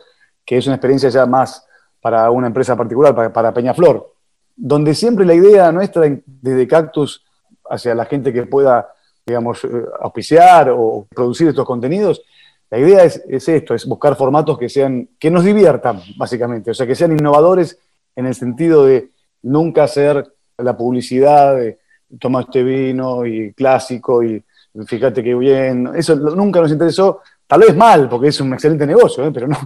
que 0.46 0.58
es 0.58 0.68
una 0.68 0.76
experiencia 0.76 1.08
ya 1.08 1.26
más 1.26 1.66
para 2.02 2.30
una 2.32 2.48
empresa 2.48 2.76
particular, 2.76 3.16
para, 3.16 3.32
para 3.32 3.54
Peñaflor, 3.54 4.14
donde 4.58 4.96
siempre 4.96 5.26
la 5.26 5.36
idea 5.36 5.72
nuestra 5.72 6.04
desde 6.26 6.68
Cactus 6.68 7.24
hacia 7.70 7.94
la 7.94 8.06
gente 8.06 8.34
que 8.34 8.44
pueda, 8.44 8.90
digamos, 9.26 9.64
eh, 9.64 9.70
auspiciar 10.02 10.72
o 10.72 11.08
producir 11.14 11.48
estos 11.48 11.66
contenidos, 11.66 12.22
la 12.70 12.80
idea 12.80 13.04
es, 13.04 13.24
es, 13.30 13.48
esto, 13.48 13.76
es 13.76 13.86
buscar 13.86 14.16
formatos 14.18 14.58
que 14.58 14.68
sean, 14.68 15.10
que 15.20 15.32
nos 15.32 15.46
diviertan, 15.46 16.02
básicamente, 16.18 16.72
o 16.72 16.74
sea, 16.74 16.86
que 16.86 16.96
sean 16.96 17.14
innovadores 17.14 17.80
en 18.16 18.26
el 18.26 18.36
sentido 18.36 18.86
de 18.86 19.12
nunca 19.44 19.84
hacer 19.84 20.34
la 20.58 20.76
publicidad 20.76 21.56
de 21.56 21.80
toma 22.20 22.42
este 22.42 22.64
vino 22.64 23.26
y 23.26 23.54
clásico 23.54 24.24
y 24.24 24.44
fíjate 24.86 25.24
qué 25.24 25.36
bien. 25.36 25.92
Eso 25.96 26.16
nunca 26.16 26.62
nos 26.62 26.72
interesó, 26.72 27.22
tal 27.46 27.62
vez 27.62 27.76
mal, 27.76 28.10
porque 28.10 28.30
es 28.30 28.42
un 28.42 28.54
excelente 28.54 28.88
negocio, 28.88 29.26
¿eh? 29.26 29.32
pero 29.32 29.48
no, 29.48 29.58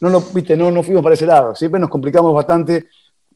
no, 0.00 0.10
no, 0.10 0.20
viste, 0.20 0.56
no, 0.56 0.70
no 0.70 0.82
fuimos 0.82 1.02
para 1.02 1.14
ese 1.14 1.26
lado. 1.26 1.54
Siempre 1.54 1.80
nos 1.80 1.90
complicamos 1.90 2.32
bastante 2.32 2.86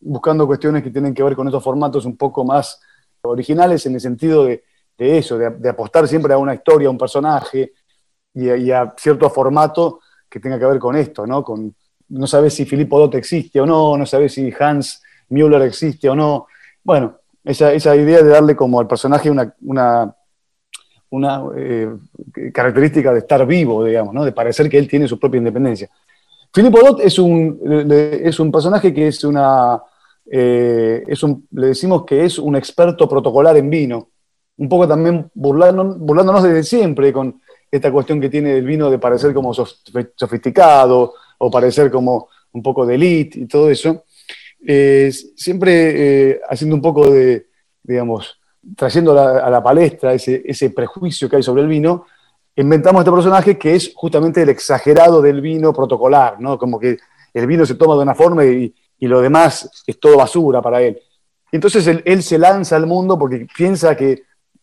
buscando 0.03 0.47
cuestiones 0.47 0.83
que 0.83 0.91
tienen 0.91 1.15
que 1.15 1.23
ver 1.23 1.35
con 1.35 1.47
estos 1.47 1.63
formatos 1.63 2.05
un 2.05 2.17
poco 2.17 2.45
más 2.45 2.81
originales 3.23 3.87
en 3.87 3.95
el 3.95 4.01
sentido 4.01 4.45
de, 4.45 4.63
eso, 4.99 5.39
de, 5.39 5.69
apostar 5.69 6.07
siempre 6.07 6.33
a 6.33 6.39
una 6.39 6.55
historia, 6.55 6.89
a 6.89 6.91
un 6.91 6.99
personaje 6.99 7.73
y 8.35 8.71
a, 8.71 8.95
cierto 8.97 9.29
formato 9.31 10.01
que 10.29 10.41
tenga 10.41 10.59
que 10.59 10.67
ver 10.67 10.79
con 10.79 10.97
esto, 10.97 11.27
¿no? 11.27 11.43
Con, 11.43 11.75
no 12.09 12.27
sabes 12.27 12.55
si 12.55 12.65
Filippo 12.65 12.99
Dot 12.99 13.15
existe 13.15 13.61
o 13.61 13.67
no, 13.67 13.97
no 13.97 14.07
sabes 14.07 14.35
si 14.35 14.53
Hans 14.59 15.03
Müller 15.29 15.63
existe 15.63 16.09
o 16.09 16.15
no. 16.15 16.47
Bueno, 16.83 17.19
esa, 17.45 17.97
idea 17.97 18.23
de 18.23 18.31
darle 18.31 18.57
como 18.57 18.81
al 18.81 18.87
personaje 18.87 19.31
una, 19.31 19.55
una, 19.63 20.15
una 21.11 21.43
eh, 21.57 21.91
característica 22.53 23.13
de 23.13 23.21
estar 23.21 23.47
vivo, 23.47 23.85
digamos, 23.85 24.15
¿no? 24.15 24.25
de 24.25 24.33
parecer 24.33 24.69
que 24.69 24.79
él 24.79 24.89
tiene 24.89 25.09
su 25.09 25.19
propia 25.19 25.39
independencia. 25.39 25.89
Filippo 26.53 26.81
Dot 26.81 27.01
es 27.01 27.19
un, 27.19 27.59
es 27.91 28.39
un 28.39 28.53
personaje 28.53 28.93
que 28.93 29.09
es 29.09 29.25
una, 29.25 29.83
eh, 30.31 31.03
es 31.07 31.23
un, 31.23 31.47
le 31.53 31.69
decimos 31.69 32.05
que 32.05 32.25
es 32.25 32.39
un 32.39 32.57
experto 32.57 33.09
protocolar 33.09 33.57
en 33.57 33.71
vino, 33.71 34.11
un 34.57 34.69
poco 34.69 34.87
también 34.87 35.31
burlándonos, 35.35 35.99
burlándonos 35.99 36.43
desde 36.43 36.63
siempre 36.63 37.13
con 37.13 37.41
esta 37.71 37.91
cuestión 37.91 38.21
que 38.21 38.29
tiene 38.29 38.57
el 38.57 38.65
vino 38.65 38.91
de 38.91 38.99
parecer 38.99 39.33
como 39.33 39.55
sofisticado, 39.55 41.15
o 41.39 41.51
parecer 41.51 41.91
como 41.91 42.29
un 42.53 42.63
poco 42.63 42.87
de 42.87 42.95
elite 42.95 43.41
y 43.41 43.47
todo 43.47 43.69
eso, 43.69 44.05
siempre 44.65 46.31
eh, 46.31 46.41
haciendo 46.49 46.77
un 46.77 46.83
poco 46.83 47.11
de, 47.11 47.49
digamos, 47.83 48.39
trayendo 48.77 49.19
a 49.19 49.51
la, 49.51 49.63
palestra 49.63 50.15
ese, 50.15 50.43
ese, 50.45 50.71
prejuicio 50.71 51.29
que 51.29 51.37
hay 51.37 51.43
sobre 51.43 51.63
el 51.63 51.69
vino, 51.69 52.07
inventamos 52.55 53.01
este 53.01 53.11
personaje 53.11 53.59
que 53.59 53.75
es 53.75 53.93
justamente 53.95 54.43
el 54.43 54.51
exagerado 54.51 55.21
del 55.21 55.41
vino 55.41 55.73
protocolar, 55.73 56.41
¿no? 56.41 56.57
Como 56.59 56.79
que 56.79 56.99
el 57.35 57.47
vino 57.47 57.67
se 57.67 57.75
toma 57.75 57.97
de 57.97 58.03
una 58.03 58.15
forma 58.15 58.45
y, 58.45 58.73
y 59.03 59.09
lo 59.09 59.21
demás 59.21 59.83
es 59.85 59.99
todo 59.99 60.17
basura 60.17 60.63
para 60.63 60.81
él. 60.81 60.97
Entonces 61.51 61.85
él, 62.05 62.23
se 62.23 62.39
lanza 62.39 62.77
al 62.77 62.87
mundo 62.87 63.19
porque 63.19 63.49
piensa 63.53 63.97
que, 63.97 64.23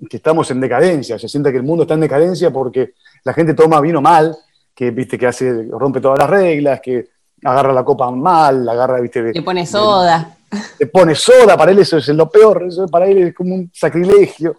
que, 0.10 0.15
estamos 0.15 0.50
en 0.51 0.62
decadencia, 0.62 1.19
se 1.19 1.27
siente 1.27 1.51
que 1.51 1.58
el 1.58 1.63
mundo 1.63 1.84
está 1.84 1.96
en 1.96 2.00
decadencia 2.00 2.50
porque 2.50 2.93
la 3.25 3.34
gente 3.34 3.53
toma 3.53 3.81
vino 3.81 4.01
mal 4.01 4.34
que 4.74 4.91
viste 4.91 5.17
que 5.17 5.27
hace, 5.27 5.67
rompe 5.72 6.00
todas 6.00 6.19
las 6.19 6.29
reglas, 6.29 6.79
que 6.79 7.10
agarra 7.43 7.74
la 7.74 7.84
copa 7.84 8.10
mal, 8.12 8.65
la 8.65 8.72
agarra, 8.72 9.01
viste. 9.01 9.34
Le 9.34 9.41
pone 9.41 9.65
soda. 9.65 10.38
Le 10.79 10.88
pone 10.88 11.15
soda, 11.15 11.58
para 11.58 11.72
él 11.72 11.79
eso 11.79 11.98
es 11.98 12.08
lo 12.08 12.29
peor, 12.29 12.63
eso 12.65 12.88
para 12.88 13.08
él 13.08 13.17
es 13.17 13.36
como 13.36 13.55
un 13.55 13.69
sacrilegio. 13.74 14.55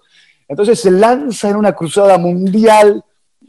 Entonces 0.47 0.79
se 0.79 0.91
lanza 0.91 1.49
en 1.49 1.57
una 1.57 1.73
cruzada 1.73 2.19
mundial 2.19 3.03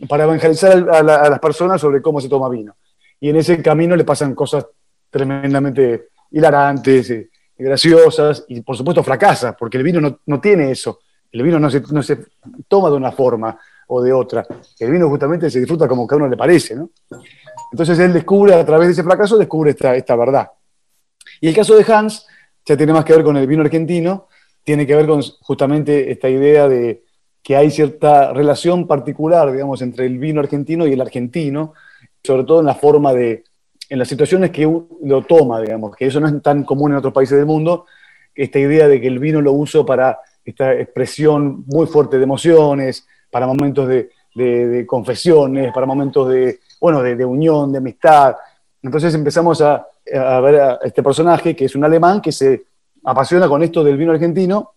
para 0.07 0.23
evangelizar 0.23 0.89
a, 0.89 1.03
las 1.03 1.39
personas 1.39 1.81
sobre 1.81 2.01
cómo 2.01 2.21
se 2.21 2.29
toma 2.29 2.47
vino. 2.47 2.73
Y 3.19 3.27
en 3.27 3.35
ese 3.35 3.61
camino 3.61 3.97
le 3.97 4.05
pasan 4.05 4.33
cosas 4.33 4.65
tremendamente 5.09 6.10
hilarantes, 6.31 7.09
eh, 7.11 7.29
graciosas, 7.57 8.45
y 8.47 8.61
por 8.61 8.75
supuesto 8.75 9.03
fracasa, 9.03 9.55
porque 9.55 9.77
el 9.77 9.83
vino 9.83 10.01
no, 10.01 10.19
no 10.25 10.41
tiene 10.41 10.71
eso. 10.71 10.99
El 11.31 11.43
vino 11.43 11.59
no 11.59 11.69
se, 11.69 11.81
no 11.91 12.03
se 12.03 12.17
toma 12.67 12.89
de 12.89 12.95
una 12.95 13.11
forma 13.11 13.57
o 13.87 14.01
de 14.01 14.11
otra. 14.11 14.45
El 14.79 14.91
vino 14.91 15.07
justamente 15.09 15.49
se 15.49 15.59
disfruta 15.59 15.87
como 15.87 16.07
que 16.07 16.15
a 16.15 16.17
uno 16.17 16.27
le 16.27 16.37
parece, 16.37 16.75
¿no? 16.75 16.89
Entonces 17.71 17.97
él 17.99 18.13
descubre, 18.13 18.53
a 18.53 18.65
través 18.65 18.87
de 18.87 18.93
ese 18.93 19.03
fracaso, 19.03 19.37
descubre 19.37 19.71
esta, 19.71 19.95
esta 19.95 20.15
verdad. 20.15 20.49
Y 21.39 21.47
el 21.47 21.55
caso 21.55 21.75
de 21.75 21.85
Hans 21.91 22.25
ya 22.65 22.75
tiene 22.75 22.93
más 22.93 23.05
que 23.05 23.13
ver 23.13 23.23
con 23.23 23.37
el 23.37 23.47
vino 23.47 23.61
argentino, 23.61 24.27
tiene 24.63 24.85
que 24.85 24.95
ver 24.95 25.07
con 25.07 25.21
justamente 25.41 26.11
esta 26.11 26.29
idea 26.29 26.67
de 26.67 27.03
que 27.43 27.55
hay 27.55 27.71
cierta 27.71 28.33
relación 28.33 28.87
particular, 28.87 29.51
digamos, 29.51 29.81
entre 29.81 30.05
el 30.05 30.19
vino 30.19 30.41
argentino 30.41 30.85
y 30.85 30.93
el 30.93 31.01
argentino, 31.01 31.73
sobre 32.23 32.43
todo 32.43 32.59
en 32.59 32.67
la 32.67 32.75
forma 32.75 33.13
de, 33.13 33.43
en 33.91 33.99
las 33.99 34.07
situaciones 34.07 34.51
que 34.51 34.63
lo 35.03 35.21
toma, 35.23 35.59
digamos, 35.59 35.93
que 35.97 36.05
eso 36.05 36.21
no 36.21 36.27
es 36.29 36.41
tan 36.41 36.63
común 36.63 36.91
en 36.91 36.99
otros 36.99 37.11
países 37.11 37.37
del 37.37 37.45
mundo, 37.45 37.87
esta 38.33 38.57
idea 38.57 38.87
de 38.87 39.01
que 39.01 39.07
el 39.07 39.19
vino 39.19 39.41
lo 39.41 39.51
uso 39.51 39.85
para 39.85 40.17
esta 40.45 40.73
expresión 40.75 41.65
muy 41.67 41.87
fuerte 41.87 42.17
de 42.17 42.23
emociones, 42.23 43.05
para 43.29 43.45
momentos 43.45 43.89
de, 43.89 44.85
confesiones, 44.87 45.73
para 45.73 45.85
momentos 45.85 46.29
de, 46.29 46.61
bueno, 46.79 47.03
de, 47.03 47.25
unión, 47.25 47.73
de 47.73 47.79
amistad. 47.79 48.37
Entonces 48.81 49.13
empezamos 49.13 49.59
a, 49.59 49.85
ver 50.05 50.55
a 50.61 50.79
este 50.83 51.03
personaje, 51.03 51.53
que 51.53 51.65
es 51.65 51.75
un 51.75 51.83
alemán, 51.83 52.21
que 52.21 52.31
se 52.31 52.63
apasiona 53.03 53.49
con 53.49 53.61
esto 53.61 53.83
del 53.83 53.97
vino 53.97 54.13
argentino 54.13 54.71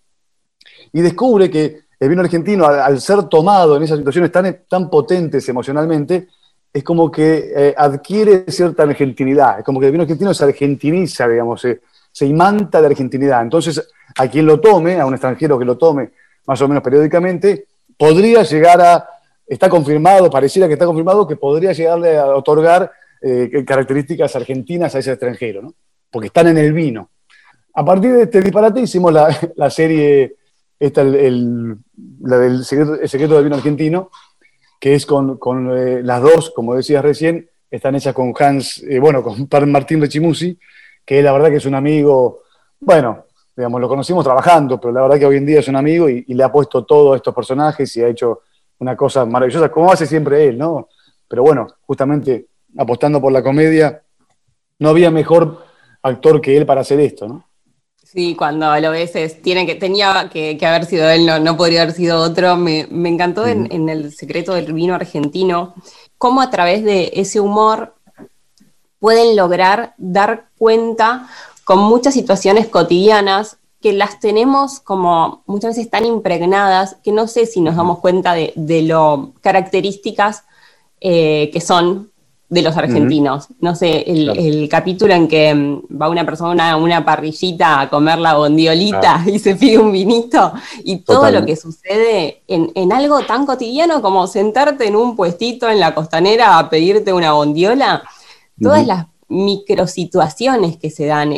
y 0.92 1.00
descubre 1.02 1.48
que 1.48 1.82
el 2.00 2.08
vino 2.08 2.20
argentino, 2.20 2.66
al, 2.66 3.00
ser 3.00 3.22
tomado 3.28 3.76
en 3.76 3.84
esas 3.84 3.98
situaciones 3.98 4.32
tan, 4.32 4.62
tan 4.68 4.90
potentes 4.90 5.48
emocionalmente, 5.48 6.26
es 6.74 6.84
como 6.84 7.10
que 7.10 7.52
eh, 7.56 7.74
adquiere 7.76 8.44
cierta 8.48 8.82
argentinidad, 8.82 9.60
es 9.60 9.64
como 9.64 9.80
que 9.80 9.86
el 9.86 9.92
vino 9.92 10.02
argentino 10.02 10.34
se 10.34 10.44
argentiniza, 10.44 11.28
digamos, 11.28 11.60
se, 11.60 11.80
se 12.10 12.26
imanta 12.26 12.80
de 12.80 12.88
argentinidad. 12.88 13.40
Entonces, 13.42 13.88
a 14.16 14.28
quien 14.28 14.44
lo 14.44 14.60
tome, 14.60 15.00
a 15.00 15.06
un 15.06 15.14
extranjero 15.14 15.58
que 15.58 15.64
lo 15.64 15.78
tome 15.78 16.10
más 16.46 16.60
o 16.60 16.68
menos 16.68 16.82
periódicamente, 16.82 17.66
podría 17.96 18.42
llegar 18.42 18.80
a, 18.80 19.08
está 19.46 19.68
confirmado, 19.68 20.28
pareciera 20.30 20.66
que 20.66 20.74
está 20.74 20.86
confirmado, 20.86 21.26
que 21.26 21.36
podría 21.36 21.72
llegarle 21.72 22.18
a 22.18 22.26
otorgar 22.26 22.90
eh, 23.22 23.64
características 23.66 24.34
argentinas 24.36 24.94
a 24.94 24.98
ese 24.98 25.12
extranjero, 25.12 25.62
¿no? 25.62 25.74
porque 26.10 26.26
están 26.26 26.48
en 26.48 26.58
el 26.58 26.72
vino. 26.72 27.10
A 27.74 27.84
partir 27.84 28.12
de 28.12 28.22
este 28.22 28.40
disparate 28.40 28.80
hicimos 28.80 29.12
la, 29.12 29.70
serie, 29.70 30.36
esta, 30.78 31.00
el, 31.02 31.76
la 32.20 32.38
del 32.38 32.64
secreto, 32.64 33.34
del 33.34 33.44
vino 33.44 33.56
argentino, 33.56 34.10
que 34.80 34.94
es 34.94 35.06
con, 35.06 35.38
eh, 35.76 36.02
las 36.02 36.22
dos, 36.22 36.50
como 36.54 36.74
decías 36.74 37.02
recién, 37.02 37.48
están 37.70 37.94
hechas 37.94 38.14
con 38.14 38.32
Hans, 38.38 38.82
eh, 38.82 38.98
bueno, 38.98 39.22
con 39.22 39.48
Martín 39.70 40.00
Rechimusi, 40.00 40.58
que 41.04 41.22
la 41.22 41.32
verdad 41.32 41.50
que 41.50 41.56
es 41.56 41.66
un 41.66 41.74
amigo, 41.74 42.42
bueno, 42.80 43.24
digamos, 43.56 43.80
lo 43.80 43.88
conocimos 43.88 44.24
trabajando, 44.24 44.80
pero 44.80 44.92
la 44.92 45.02
verdad 45.02 45.18
que 45.18 45.26
hoy 45.26 45.36
en 45.36 45.46
día 45.46 45.60
es 45.60 45.68
un 45.68 45.76
amigo 45.76 46.08
y, 46.08 46.24
le 46.26 46.42
ha 46.42 46.50
puesto 46.50 46.84
todos 46.84 47.16
estos 47.16 47.34
personajes 47.34 47.96
y 47.96 48.02
ha 48.02 48.08
hecho 48.08 48.42
una 48.78 48.96
cosa 48.96 49.24
maravillosa, 49.24 49.70
como 49.70 49.90
hace 49.90 50.06
siempre 50.06 50.48
él, 50.48 50.58
¿no? 50.58 50.88
Pero 51.28 51.42
bueno, 51.42 51.66
justamente 51.82 52.46
apostando 52.76 53.20
por 53.20 53.32
la 53.32 53.42
comedia, 53.42 54.02
no 54.78 54.88
había 54.88 55.10
mejor 55.10 55.64
actor 56.02 56.40
que 56.40 56.56
él 56.56 56.66
para 56.66 56.80
hacer 56.80 57.00
esto, 57.00 57.28
¿no? 57.28 57.44
Sí, 58.14 58.36
cuando 58.36 58.78
lo 58.78 58.92
ves 58.92 59.16
es, 59.16 59.42
tiene 59.42 59.66
que, 59.66 59.74
tenía 59.74 60.30
que, 60.32 60.56
haber 60.64 60.84
sido 60.86 61.10
él, 61.10 61.26
no, 61.26 61.40
no 61.40 61.56
podría 61.56 61.82
haber 61.82 61.94
sido 61.94 62.20
otro. 62.20 62.54
Me, 62.56 62.86
encantó 63.08 63.44
en, 63.44 63.66
en, 63.72 63.88
El 63.88 64.14
secreto 64.14 64.54
del 64.54 64.72
vino 64.72 64.94
argentino, 64.94 65.74
cómo 66.16 66.40
a 66.40 66.48
través 66.48 66.84
de 66.84 67.10
ese 67.14 67.40
humor 67.40 67.96
pueden 69.00 69.34
lograr 69.34 69.94
dar 69.98 70.46
cuenta 70.56 71.28
con 71.64 71.80
muchas 71.80 72.14
situaciones 72.14 72.68
cotidianas 72.68 73.58
que 73.80 73.92
las 73.92 74.20
tenemos 74.20 74.78
como 74.78 75.42
muchas 75.46 75.76
veces 75.76 75.90
tan 75.90 76.06
impregnadas 76.06 76.96
que 77.02 77.10
no 77.10 77.26
sé 77.26 77.46
si 77.46 77.60
nos 77.60 77.74
damos 77.74 77.98
cuenta 77.98 78.32
de, 78.32 78.82
lo 78.82 79.32
características 79.40 80.44
eh, 81.00 81.50
que 81.52 81.60
son 81.60 82.12
de 82.54 82.62
los 82.62 82.76
argentinos. 82.76 83.48
No 83.58 83.74
sé, 83.74 84.04
el, 84.06 84.68
capítulo 84.70 85.12
en 85.12 85.26
que 85.26 85.52
mm, 85.52 86.00
va 86.00 86.08
una 86.08 86.24
persona 86.24 86.70
a 86.70 86.76
una 86.76 87.04
parrillita 87.04 87.80
a 87.80 87.90
comer 87.90 88.18
la 88.18 88.34
bondiolita 88.34 89.24
y 89.26 89.38
se 89.40 89.56
pide 89.56 89.78
un 89.78 89.90
vinito 89.90 90.52
y 90.84 90.98
todo 90.98 91.30
lo 91.30 91.44
que 91.44 91.56
sucede 91.56 92.42
en, 92.46 92.92
algo 92.92 93.20
tan 93.22 93.44
cotidiano 93.44 94.00
como 94.00 94.28
sentarte 94.28 94.86
en 94.86 94.94
un 94.94 95.16
puestito 95.16 95.68
en 95.68 95.80
la 95.80 95.94
costanera 95.94 96.58
a 96.58 96.70
pedirte 96.70 97.12
una 97.12 97.32
bondiola, 97.32 98.04
todas 98.60 98.86
las 98.86 99.06
microsituaciones 99.34 100.76
que 100.76 100.90
se 100.90 101.06
dan, 101.06 101.34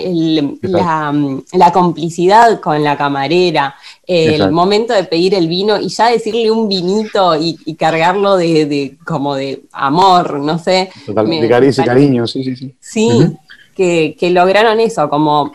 la, 0.62 1.72
complicidad 1.72 2.60
con 2.60 2.84
la 2.84 2.96
camarera, 2.96 3.74
el 4.06 4.50
momento 4.52 4.92
de 4.92 5.04
pedir 5.04 5.34
el 5.34 5.48
vino 5.48 5.80
y 5.80 5.88
ya 5.88 6.10
decirle 6.10 6.50
un 6.50 6.68
vinito 6.68 7.34
y, 7.36 7.74
cargarlo 7.74 8.36
de, 8.36 8.96
como 9.04 9.34
de 9.34 9.62
amor, 9.72 10.40
no 10.40 10.58
sé. 10.58 10.90
de 11.06 11.48
caricia 11.48 11.82
y 11.82 11.86
cariño, 11.86 12.26
sí, 12.26 12.44
sí, 12.44 12.56
sí. 12.56 12.74
Sí, 12.80 13.36
que, 13.74 14.30
lograron 14.30 14.80
eso, 14.80 15.08
como 15.08 15.52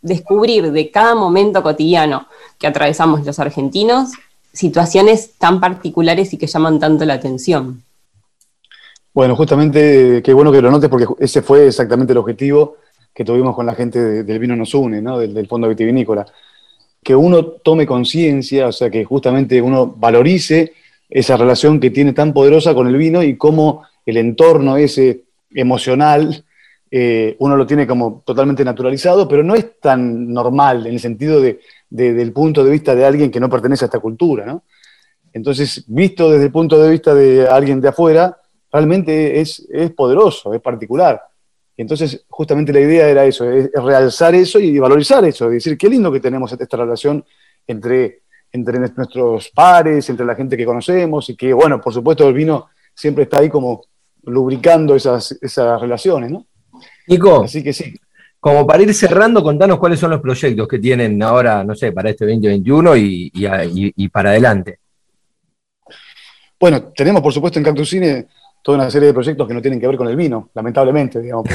descubrir 0.00 0.70
de 0.72 0.90
cada 0.90 1.14
momento 1.14 1.62
cotidiano 1.62 2.26
que 2.58 2.66
atravesamos 2.66 3.26
los 3.26 3.38
argentinos 3.38 4.10
situaciones 4.52 5.32
tan 5.38 5.60
particulares 5.60 6.32
y 6.32 6.36
que 6.36 6.46
llaman 6.46 6.80
tanto 6.80 7.04
la 7.04 7.14
atención. 7.14 7.82
Bueno, 9.14 9.34
justamente, 9.34 10.22
qué 10.22 10.32
bueno 10.32 10.52
que 10.52 10.62
lo 10.62 10.70
notes 10.70 10.88
porque 10.88 11.06
ese 11.18 11.42
fue 11.42 11.66
exactamente 11.66 12.12
el 12.12 12.18
objetivo 12.18 12.76
que 13.14 13.24
tuvimos 13.24 13.56
con 13.56 13.66
la 13.66 13.74
gente 13.74 14.22
del 14.22 14.38
Vino 14.38 14.54
Nos 14.54 14.74
Une, 14.74 15.02
¿no? 15.02 15.18
del, 15.18 15.46
Fondo 15.48 15.68
Vitivinícola. 15.68 16.24
Que 17.02 17.16
uno 17.16 17.44
tome 17.44 17.86
conciencia, 17.86 18.68
o 18.68 18.72
sea, 18.72 18.90
que 18.90 19.04
justamente 19.04 19.60
uno 19.60 19.86
valorice 19.88 20.72
esa 21.10 21.36
relación 21.36 21.80
que 21.80 21.90
tiene 21.90 22.12
tan 22.12 22.32
poderosa 22.32 22.74
con 22.74 22.86
el 22.86 22.96
vino 22.96 23.22
y 23.22 23.36
cómo 23.36 23.82
el 24.04 24.18
entorno 24.18 24.76
ese 24.76 25.24
emocional 25.52 26.44
eh, 26.90 27.34
uno 27.40 27.56
lo 27.56 27.66
tiene 27.66 27.86
como 27.86 28.22
totalmente 28.24 28.64
naturalizado, 28.64 29.26
pero 29.26 29.42
no 29.42 29.54
es 29.54 29.80
tan 29.80 30.32
normal 30.32 30.86
en 30.86 30.94
el 30.94 31.00
sentido 31.00 31.40
de, 31.40 31.60
del 31.90 32.32
punto 32.32 32.62
de 32.62 32.70
vista 32.70 32.94
de 32.94 33.04
alguien 33.04 33.30
que 33.30 33.40
no 33.40 33.50
pertenece 33.50 33.84
a 33.84 33.86
esta 33.86 34.00
cultura. 34.00 34.46
¿no? 34.46 34.62
Entonces, 35.32 35.84
visto 35.88 36.30
desde 36.30 36.46
el 36.46 36.52
punto 36.52 36.80
de 36.80 36.90
vista 36.90 37.14
de 37.14 37.48
alguien 37.48 37.80
de 37.80 37.88
afuera, 37.88 38.38
realmente 38.72 39.40
es, 39.40 39.66
poderoso, 39.96 40.52
es 40.54 40.60
particular. 40.60 41.22
entonces, 41.76 42.24
justamente 42.28 42.72
la 42.72 42.80
idea 42.80 43.08
era 43.08 43.24
eso, 43.24 43.50
es, 43.50 43.70
realzar 43.72 44.34
eso 44.34 44.58
y 44.58 44.78
valorizar 44.78 45.24
eso, 45.24 45.48
decir, 45.48 45.76
qué 45.78 45.88
lindo 45.88 46.12
que 46.12 46.20
tenemos 46.20 46.52
esta 46.52 46.76
relación 46.76 47.24
entre, 47.66 48.22
entre 48.52 48.78
nuestros 48.78 49.50
pares, 49.50 50.08
entre 50.10 50.26
la 50.26 50.34
gente 50.34 50.56
que 50.56 50.64
conocemos 50.64 51.28
y 51.30 51.36
que, 51.36 51.52
bueno, 51.52 51.80
por 51.80 51.92
supuesto 51.92 52.26
el 52.28 52.34
vino 52.34 52.68
siempre 52.94 53.24
está 53.24 53.40
ahí 53.40 53.48
como 53.48 53.82
lubricando 54.24 54.94
esas, 54.94 55.38
esas 55.40 55.80
relaciones, 55.80 56.30
¿no? 56.30 56.46
Nico, 57.06 57.44
Así 57.44 57.62
que 57.62 57.72
sí. 57.72 57.94
Como 58.40 58.66
para 58.66 58.82
ir 58.82 58.94
cerrando, 58.94 59.42
contanos 59.42 59.78
cuáles 59.78 59.98
son 59.98 60.10
los 60.10 60.20
proyectos 60.20 60.68
que 60.68 60.78
tienen 60.78 61.20
ahora, 61.22 61.64
no 61.64 61.74
sé, 61.74 61.90
para 61.90 62.10
este 62.10 62.24
2021 62.24 62.96
y, 62.96 63.32
y, 63.34 64.08
para 64.08 64.30
adelante. 64.30 64.78
Bueno, 66.58 66.92
tenemos 66.94 67.20
por 67.20 67.32
supuesto 67.32 67.58
en 67.58 67.64
Cactus 67.64 67.90
Cine 67.90 68.26
toda 68.68 68.80
una 68.80 68.90
serie 68.90 69.06
de 69.06 69.14
proyectos 69.14 69.48
que 69.48 69.54
no 69.54 69.62
tienen 69.62 69.80
que 69.80 69.86
ver 69.86 69.96
con 69.96 70.08
el 70.08 70.14
vino, 70.14 70.50
lamentablemente, 70.52 71.22
digamos. 71.22 71.46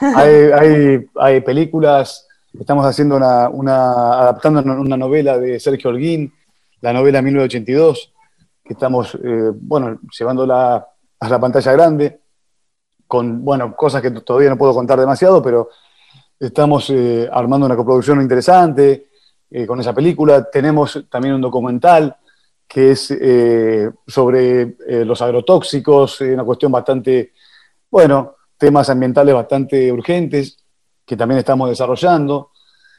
hay, 0.00 1.40
películas, 1.42 2.26
estamos 2.58 2.86
haciendo 2.86 3.16
una, 3.16 3.44
adaptando 4.22 4.62
una 4.62 4.96
novela 4.96 5.36
de 5.36 5.60
Sergio 5.60 5.90
Holguín, 5.90 6.32
la 6.80 6.94
novela 6.94 7.20
1982, 7.20 8.14
que 8.64 8.72
estamos, 8.72 9.16
eh, 9.16 9.52
bueno, 9.54 9.98
llevándola 10.18 10.86
a 11.18 11.28
la 11.28 11.38
pantalla 11.38 11.72
grande, 11.72 12.20
con, 13.06 13.44
bueno, 13.44 13.76
cosas 13.76 14.00
que 14.00 14.10
todavía 14.10 14.48
no 14.48 14.56
puedo 14.56 14.72
contar 14.72 14.98
demasiado, 14.98 15.42
pero 15.42 15.68
estamos 16.38 16.88
eh, 16.88 17.28
armando 17.30 17.66
una 17.66 17.76
coproducción 17.76 18.18
interesante 18.22 19.08
eh, 19.50 19.66
con 19.66 19.78
esa 19.78 19.92
película. 19.92 20.48
Tenemos 20.50 21.04
también 21.10 21.34
un 21.34 21.42
documental 21.42 22.16
que 22.70 22.92
es 22.92 23.10
eh, 23.10 23.90
sobre 24.06 24.76
eh, 24.86 25.04
los 25.04 25.20
agrotóxicos, 25.20 26.20
eh, 26.20 26.34
una 26.34 26.44
cuestión 26.44 26.70
bastante, 26.70 27.32
bueno, 27.90 28.36
temas 28.56 28.88
ambientales 28.88 29.34
bastante 29.34 29.90
urgentes 29.90 30.56
que 31.04 31.16
también 31.16 31.40
estamos 31.40 31.68
desarrollando. 31.68 32.52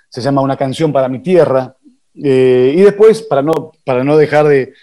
Se 0.10 0.20
llama 0.20 0.42
Una 0.42 0.58
canción 0.58 0.92
para 0.92 1.08
mi 1.08 1.20
tierra. 1.20 1.74
y 2.14 2.82
después, 2.82 3.22
para 3.22 3.42
no, 3.42 3.72
para 3.86 4.04
no 4.04 4.18
dejar 4.18 4.46
de, 4.50 4.74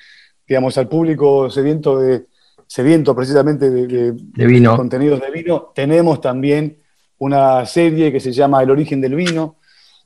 digamos, 0.46 0.78
al 0.78 0.88
público 0.88 1.50
sediento, 1.50 1.98
de, 1.98 2.24
sediento 2.66 3.14
precisamente 3.14 3.68
de, 3.68 4.12
vino. 4.46 4.74
contenidos 4.74 5.20
de 5.20 5.30
vino, 5.30 5.70
tenemos 5.74 6.18
también 6.22 6.78
una 7.18 7.66
serie 7.66 8.10
que 8.10 8.20
se 8.20 8.32
llama 8.32 8.62
El 8.62 8.70
origen 8.70 9.02
del 9.02 9.16
vino, 9.16 9.56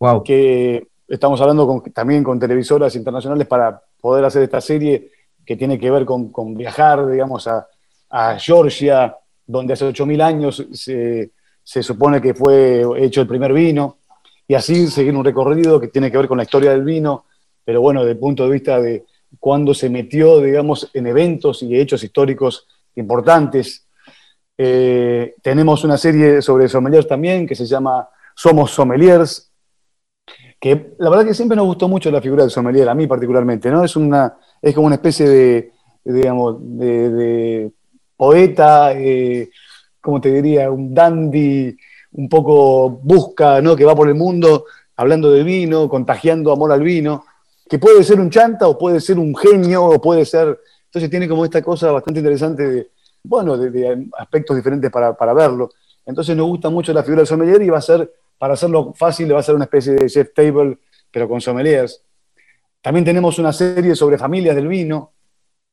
wow. 0.01 0.25
que 0.25 0.89
estamos 1.07 1.41
hablando 1.41 1.85
también 1.95 2.25
con 2.25 2.41
televisoras 2.41 2.97
internacionales 2.97 3.47
para 3.47 3.81
poder 4.03 4.25
hacer 4.25 4.43
esta 4.43 4.61
serie 4.61 5.13
que 5.47 5.57
tiene 5.57 5.79
que 5.79 5.91
ver 5.91 6.05
con, 6.05 6.55
viajar, 6.55 7.07
digamos, 7.07 7.49
a, 7.49 7.67
Georgia, 8.39 9.17
donde 9.47 9.73
hace 9.73 9.87
8.000 9.89 10.23
años 10.23 10.67
se, 10.73 11.31
supone 11.83 12.21
que 12.21 12.35
fue 12.35 12.85
hecho 12.99 13.23
el 13.23 13.27
primer 13.27 13.55
vino, 13.55 13.97
y 14.47 14.55
así 14.55 14.89
seguir 14.89 15.17
un 15.17 15.25
recorrido 15.25 15.81
que 15.81 15.89
tiene 15.89 16.11
que 16.11 16.19
ver 16.19 16.29
con 16.29 16.37
la 16.37 16.43
historia 16.43 16.73
del 16.73 16.85
vino, 16.85 17.25
pero 17.65 17.81
bueno, 17.81 18.01
desde 18.01 18.13
el 18.13 18.19
punto 18.19 18.45
de 18.45 18.51
vista 18.51 18.83
de 18.83 19.07
cuando 19.39 19.73
se 19.73 19.89
metió, 19.89 20.41
digamos, 20.41 20.91
en 20.93 21.07
eventos 21.07 21.63
y 21.63 21.75
hechos 21.79 22.05
históricos 22.05 22.67
importantes. 22.97 23.87
Eh, 24.59 25.35
tenemos 25.41 25.85
una 25.85 25.97
serie 25.97 26.43
sobre 26.43 26.69
sommeliers 26.69 27.09
también 27.09 27.47
que 27.47 27.55
se 27.55 27.65
llama 27.65 28.07
Somos 28.35 28.73
Sommeliers, 28.73 29.52
que 30.63 30.95
la 30.99 31.11
verdad 31.11 31.25
que 31.25 31.35
siempre 31.35 31.57
nos 31.57 31.67
gustó 31.67 31.89
mucho 31.89 32.09
la 32.13 32.21
figura 32.21 32.45
del 32.45 32.53
sommelier, 32.53 32.89
a 32.89 32.95
mí 32.95 33.09
particularmente, 33.09 33.69
¿no? 33.69 33.83
Es, 33.83 33.97
una, 33.97 34.37
es 34.63 34.73
como 34.73 34.87
una 34.87 34.95
especie 34.95 35.29
de, 35.29 35.73
digamos, 36.05 36.57
de, 36.61 37.73
poeta, 38.17 38.93
eh, 38.93 39.51
como 40.01 40.21
te 40.21 40.31
diría, 40.31 40.71
un 40.71 40.95
dandy, 40.95 41.77
un 42.13 42.29
poco 42.29 42.91
busca, 42.91 43.61
¿no? 43.61 43.75
Que 43.75 43.85
va 43.85 43.97
por 43.97 44.07
el 44.07 44.15
mundo 44.15 44.67
hablando 44.95 45.33
de 45.33 45.43
vino, 45.43 45.89
contagiando 45.89 46.53
amor 46.53 46.71
al 46.71 46.85
vino, 46.85 47.25
que 47.69 47.81
puede 47.81 48.05
ser 48.05 48.21
un 48.21 48.31
chanta 48.31 48.69
o 48.69 48.79
puede 48.79 49.01
ser 49.01 49.19
un 49.19 49.35
genio 49.35 49.85
o 49.87 50.01
puede 50.01 50.25
ser... 50.25 50.61
Entonces 50.85 51.11
tiene 51.11 51.29
como 51.29 51.45
esta 51.45 51.61
cosa 51.61 51.91
bastante 51.91 52.21
interesante 52.21 52.63
de, 52.69 52.91
bueno, 53.25 53.59
de, 53.59 54.07
aspectos 54.17 54.55
diferentes 54.55 54.93
para, 54.93 55.17
para 55.17 55.35
verlo. 55.35 55.71
Entonces 56.07 56.37
nos 56.37 56.47
gusta 56.47 56.71
mucho 56.71 56.93
la 56.93 57.03
figura 57.03 57.23
del 57.23 57.27
sommelier 57.27 57.63
y 57.63 57.69
va 57.69 57.79
a 57.79 57.83
ser 57.83 58.09
para 58.43 58.55
hacerlo 58.55 58.93
fácil, 58.93 59.33
va 59.33 59.39
a 59.39 59.43
ser 59.45 59.55
una 59.55 59.67
especie 59.67 59.93
de 59.93 60.09
chef 60.09 60.35
table, 60.35 60.77
pero 61.13 61.29
con 61.29 61.41
sommeliers. 61.41 62.03
También 62.81 63.05
tenemos 63.05 63.39
una 63.39 63.53
serie 63.53 63.95
sobre 63.95 64.19
familias 64.19 64.57
del 64.57 64.67
vino, 64.67 65.13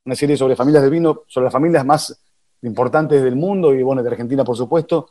una 0.05 0.13
serie 0.13 0.37
sobre 0.37 0.55
familias 0.55 0.83
del 0.83 0.91
vino, 0.91 1.23
sobre 1.25 1.45
las 1.45 1.53
familias 1.53 1.83
más 1.83 2.23
importantes 2.61 3.23
del 3.23 3.35
mundo 3.35 3.73
y 3.73 3.81
bueno, 3.81 4.03
de 4.03 4.09
Argentina 4.09 4.43
por 4.43 4.55
supuesto, 4.55 5.09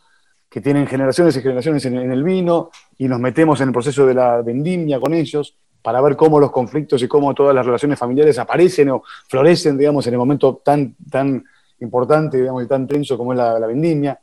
que 0.48 0.60
tienen 0.60 0.86
generaciones 0.86 1.36
y 1.36 1.40
generaciones 1.40 1.84
en, 1.86 1.96
el 1.96 2.22
vino 2.22 2.70
y 2.96 3.08
nos 3.08 3.18
metemos 3.18 3.60
en 3.60 3.70
el 3.70 3.72
proceso 3.72 4.06
de 4.06 4.14
la 4.14 4.40
vendimia 4.40 5.00
con 5.00 5.12
ellos 5.12 5.58
para 5.82 6.00
ver 6.00 6.14
cómo 6.14 6.38
los 6.38 6.52
conflictos 6.52 7.02
y 7.02 7.08
cómo 7.08 7.34
todas 7.34 7.56
las 7.56 7.66
relaciones 7.66 7.98
familiares 7.98 8.38
aparecen 8.38 8.90
o 8.90 9.02
florecen, 9.26 9.76
digamos, 9.76 10.06
en 10.06 10.12
el 10.12 10.18
momento 10.20 10.62
tan, 10.64 10.94
tan 11.10 11.44
importante, 11.80 12.36
digamos, 12.36 12.62
y 12.62 12.68
tan 12.68 12.86
tenso 12.86 13.18
como 13.18 13.32
es 13.32 13.38
la 13.38 13.66
vendimia. 13.66 14.20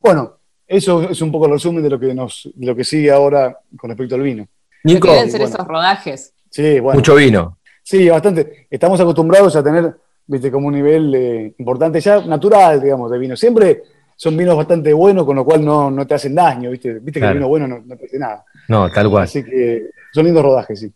Bueno, 0.00 0.38
eso 0.66 1.10
es 1.10 1.20
un 1.20 1.30
poco 1.30 1.46
el 1.46 1.52
resumen 1.52 1.82
de 1.82 1.90
lo 1.90 1.98
que 1.98 2.14
nos, 2.14 2.48
lo 2.58 2.74
que 2.74 2.84
sigue 2.84 3.10
ahora 3.10 3.58
con 3.76 3.90
respecto 3.90 4.14
al 4.14 4.22
vino. 4.22 4.46
Nico, 4.84 5.08
quieren 5.08 5.30
ser 5.30 5.42
esos 5.42 5.66
rodajes. 5.66 6.34
Sí, 6.50 6.80
bueno. 6.80 6.98
Mucho 6.98 7.14
vino. 7.14 7.58
Sí, 7.82 8.08
bastante. 8.08 8.66
Estamos 8.70 9.00
acostumbrados 9.00 9.54
a 9.56 9.62
tener, 9.62 9.94
viste, 10.26 10.50
como 10.50 10.68
un 10.68 10.74
nivel 10.74 11.14
eh, 11.14 11.54
importante 11.58 12.00
ya 12.00 12.24
natural, 12.24 12.80
digamos, 12.80 13.10
de 13.10 13.18
vino. 13.18 13.36
Siempre 13.36 13.82
son 14.16 14.36
vinos 14.36 14.56
bastante 14.56 14.92
buenos, 14.92 15.24
con 15.24 15.36
lo 15.36 15.44
cual 15.44 15.64
no, 15.64 16.06
te 16.06 16.14
hacen 16.14 16.34
daño, 16.34 16.70
viste. 16.70 17.00
Viste 17.00 17.20
que 17.20 17.26
el 17.26 17.34
vino 17.34 17.48
bueno 17.48 17.66
no, 17.66 17.96
te 17.96 18.06
hace 18.06 18.18
nada. 18.18 18.44
No, 18.68 18.90
tal 18.90 19.10
cual. 19.10 19.24
Así 19.24 19.44
que 19.44 19.90
son 20.12 20.24
lindos 20.24 20.42
rodajes, 20.44 20.80
sí. 20.80 20.92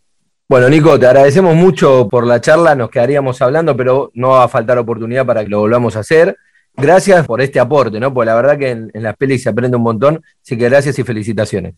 Bueno, 0.49 0.69
Nico, 0.69 0.97
te 0.97 1.05
agradecemos 1.05 1.55
mucho 1.55 2.07
por 2.07 2.25
la 2.25 2.39
charla, 2.39 2.73
nos 2.73 2.89
quedaríamos 2.89 3.41
hablando, 3.41 3.75
pero 3.75 4.11
no 4.13 4.29
va 4.29 4.45
a 4.45 4.47
faltar 4.47 4.77
oportunidad 4.77 5.25
para 5.25 5.43
que 5.43 5.49
lo 5.49 5.59
volvamos 5.59 5.97
a 5.97 5.99
hacer 5.99 6.37
gracias 6.77 7.25
por 7.25 7.41
este 7.41 7.59
aporte, 7.59 7.99
¿no? 7.99 8.13
Porque 8.13 8.27
la 8.27 8.35
verdad 8.35 8.57
que 8.57 8.69
en, 8.69 8.91
las 8.93 9.15
pelis 9.17 9.43
se 9.43 9.49
aprende 9.49 9.75
un 9.77 9.83
montón, 9.83 10.21
así 10.41 10.57
que 10.57 10.69
gracias 10.69 10.97
y 10.99 11.03
felicitaciones. 11.03 11.73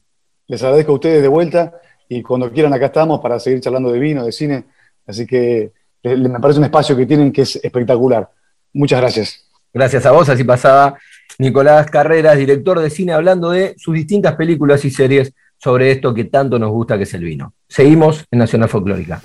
Les 0.47 0.61
agradezco 0.61 0.91
a 0.91 0.95
ustedes 0.95 1.21
de 1.21 1.27
vuelta 1.27 1.79
y 2.07 2.21
cuando 2.21 2.51
quieran 2.51 2.73
acá 2.73 2.87
estamos 2.87 3.19
para 3.19 3.39
seguir 3.39 3.61
charlando 3.61 3.91
de 3.91 3.99
vino, 3.99 4.25
de 4.25 4.31
cine. 4.31 4.65
Así 5.05 5.25
que 5.25 5.71
me 6.03 6.39
parece 6.39 6.59
un 6.59 6.65
espacio 6.65 6.95
que 6.95 7.05
tienen 7.05 7.31
que 7.31 7.43
es 7.43 7.55
espectacular. 7.57 8.29
Muchas 8.73 8.99
gracias. 8.99 9.45
Gracias 9.73 10.05
a 10.05 10.11
vos, 10.11 10.27
así 10.29 10.43
pasaba 10.43 10.97
Nicolás 11.37 11.89
Carreras, 11.89 12.37
director 12.37 12.79
de 12.79 12.89
cine, 12.89 13.13
hablando 13.13 13.51
de 13.51 13.75
sus 13.77 13.93
distintas 13.93 14.35
películas 14.35 14.83
y 14.85 14.89
series 14.89 15.33
sobre 15.57 15.91
esto 15.91 16.13
que 16.13 16.25
tanto 16.25 16.57
nos 16.57 16.71
gusta 16.71 16.97
que 16.97 17.03
es 17.03 17.13
el 17.13 17.23
vino. 17.23 17.53
Seguimos 17.67 18.25
en 18.31 18.39
Nacional 18.39 18.69
Folclórica. 18.69 19.21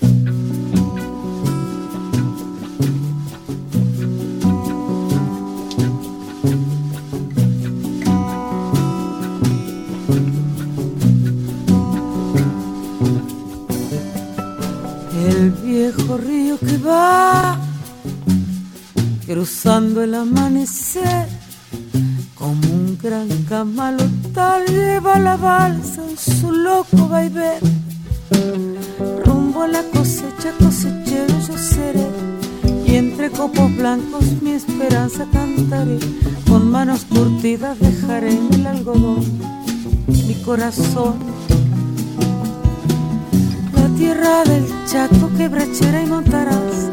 Viejo 15.92 16.16
río 16.16 16.58
que 16.58 16.78
va 16.78 17.58
cruzando 19.26 20.02
el 20.02 20.14
amanecer 20.14 21.28
como 22.34 22.66
un 22.72 22.96
gran 23.02 23.28
camalotal 23.44 24.64
lleva 24.64 25.18
la 25.18 25.36
balsa 25.36 26.02
en 26.08 26.16
su 26.16 26.50
loco 26.52 27.08
vaivén. 27.08 27.60
Rumbo 29.26 29.62
a 29.62 29.68
la 29.68 29.82
cosecha 29.94 30.52
cosechero 30.58 31.34
yo 31.46 31.58
seré 31.58 32.08
y 32.86 32.96
entre 32.96 33.30
copos 33.30 33.76
blancos 33.76 34.24
mi 34.40 34.52
esperanza 34.52 35.26
cantaré. 35.30 35.98
Con 36.48 36.70
manos 36.70 37.04
curtidas 37.04 37.78
dejaré 37.78 38.30
en 38.30 38.54
el 38.54 38.66
algodón 38.66 39.22
mi 40.06 40.34
corazón 40.46 41.33
tierra 43.96 44.44
del 44.44 44.64
chaco 44.86 45.30
quebrachera 45.36 46.02
y 46.02 46.06
montarás 46.06 46.90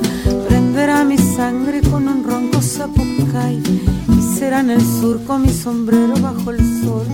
prenderá 0.47 1.03
mi 1.03 1.17
sangre 1.17 1.81
con 1.81 2.07
un 2.07 2.23
ronco 2.23 2.61
zapucay 2.61 3.61
y 4.09 4.21
será 4.37 4.59
en 4.59 4.71
el 4.71 4.81
surco 4.81 5.37
mi 5.37 5.49
sombrero 5.49 6.13
bajo 6.21 6.51
el 6.51 6.59
sol, 6.83 7.05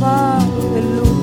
faro 0.00 0.70
de 0.74 0.82
luz. 0.82 1.16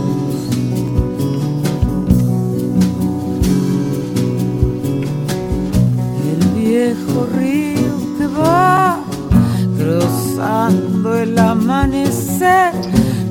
El 6.32 6.42
viejo 6.60 7.28
río 7.38 8.18
que 8.18 8.28
va 8.28 9.00
cruzando 9.78 11.16
el 11.18 11.38
amanecer 11.38 12.74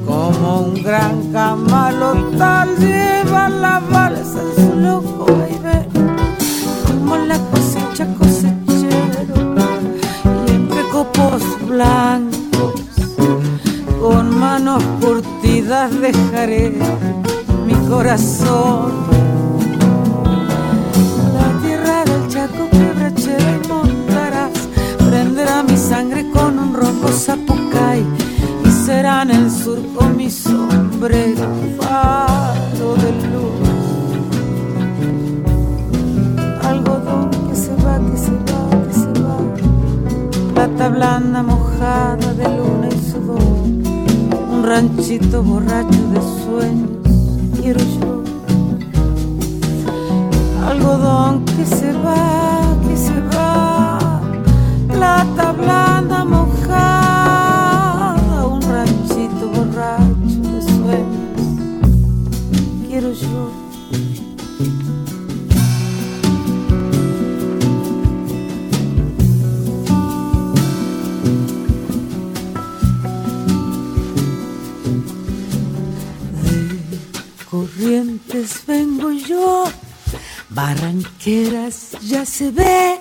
como 0.07 0.61
un 0.63 0.83
gran 0.83 1.33
camalotal 1.33 2.77
lleva 2.79 3.49
la 3.49 3.81
balsa 3.91 4.22
vaivén 5.01 5.89
como 6.87 7.17
la 7.17 7.39
cosecha 7.51 8.07
cosechero 8.19 9.35
y 10.47 10.51
entre 10.51 10.83
copos 10.89 11.43
blancos 11.67 12.83
con 14.01 14.39
manos 14.39 14.83
curtidas 15.01 15.91
dejaré 16.01 16.73
mi 17.67 17.75
corazón. 17.89 18.93
La 21.35 21.49
tierra 21.63 22.05
del 22.05 22.29
chaco 22.29 22.69
quebrachera 22.71 23.59
y 23.65 23.69
montarás 23.69 24.53
prenderá 25.09 25.63
mi 25.63 25.77
sangre 25.77 26.29
con 26.31 26.59
un 26.59 26.75
ronco 26.75 27.09
zapucay 27.09 28.05
y 28.65 28.71
será 28.71 29.23
en 29.23 29.31
el 29.31 29.51
surco 29.51 30.05
mi 30.17 30.31
sombrero 30.31 31.47
Blanda 41.03 41.43
mojada 41.43 42.33
de 42.35 42.45
luna 42.45 42.87
y 42.87 43.11
sudor. 43.11 43.43
Un 44.53 44.62
ranchito 44.65 45.43
borracho 45.43 45.99
de 46.15 46.21
sueños, 46.45 46.91
quiero 47.61 47.81
yo. 47.81 48.23
Algodón 50.65 51.45
que 51.45 51.67
se 51.67 51.93
va, 51.93 52.77
que 52.87 52.97
se 52.97 53.21
va. 53.37 54.21
Plata 54.87 55.51
blanda 55.51 55.82
barranqueras 80.75 81.91
ya 82.03 82.25
se 82.25 82.51
ve, 82.51 82.99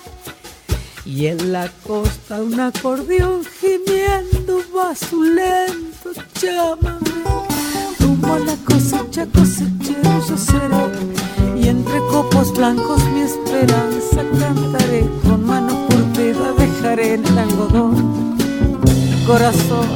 y 1.06 1.28
en 1.28 1.54
la 1.54 1.70
costa 1.88 2.42
un 2.42 2.60
acordeón 2.60 3.44
gimiendo 3.60 4.62
va 4.76 4.94
su 4.94 5.24
lento 5.24 6.10
llámame. 6.42 7.00
Rumbo 8.00 8.34
a 8.34 8.40
la 8.40 8.56
cosecha 8.66 9.26
cosechero 9.28 10.12
yo 10.28 10.38
seré, 10.38 11.62
y 11.62 11.70
entre 11.70 12.00
copos 12.12 12.54
blancos 12.54 13.02
mi 13.14 13.22
esperanza 13.22 14.22
cantaré, 14.40 15.10
con 15.24 15.46
mano 15.46 15.88
curtida 15.88 16.52
dejaré 16.58 17.14
en 17.14 17.26
el 17.26 17.38
algodón 17.38 18.36
corazón. 19.26 19.88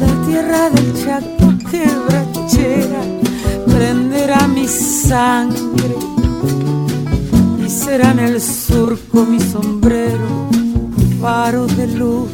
La 0.00 0.26
tierra 0.26 0.68
del 0.70 0.92
Chaco 1.02 1.48
quebrachera 1.70 3.13
prenderá 3.74 4.46
mi 4.46 4.66
sangre 4.68 5.96
y 7.64 7.68
será 7.68 8.12
en 8.12 8.20
el 8.20 8.40
surco 8.40 9.24
mi 9.24 9.40
sombrero 9.40 10.48
faro 11.20 11.66
de 11.66 11.86
luz. 11.88 12.30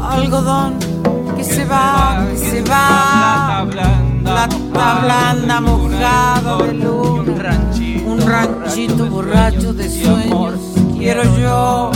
Algodón 0.00 0.74
que 1.36 1.44
se 1.44 1.64
va, 1.64 2.24
se 2.36 2.62
va 2.62 3.66
plata 4.26 5.00
blanda 5.04 5.60
mojado 5.60 6.58
de 6.66 6.72
luna 6.74 7.72
un 8.06 8.20
ranchito 8.20 9.06
borracho 9.06 9.72
de 9.72 9.88
sueños 9.88 10.54
quiero 10.98 11.22
yo 11.38 11.90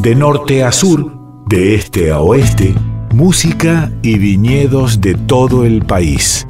De 0.00 0.14
norte 0.14 0.62
a 0.62 0.70
sur, 0.70 1.12
de 1.48 1.74
este 1.74 2.12
a 2.12 2.20
oeste, 2.20 2.72
música 3.12 3.90
y 4.00 4.16
viñedos 4.16 5.00
de 5.00 5.14
todo 5.14 5.64
el 5.64 5.84
país. 5.84 6.46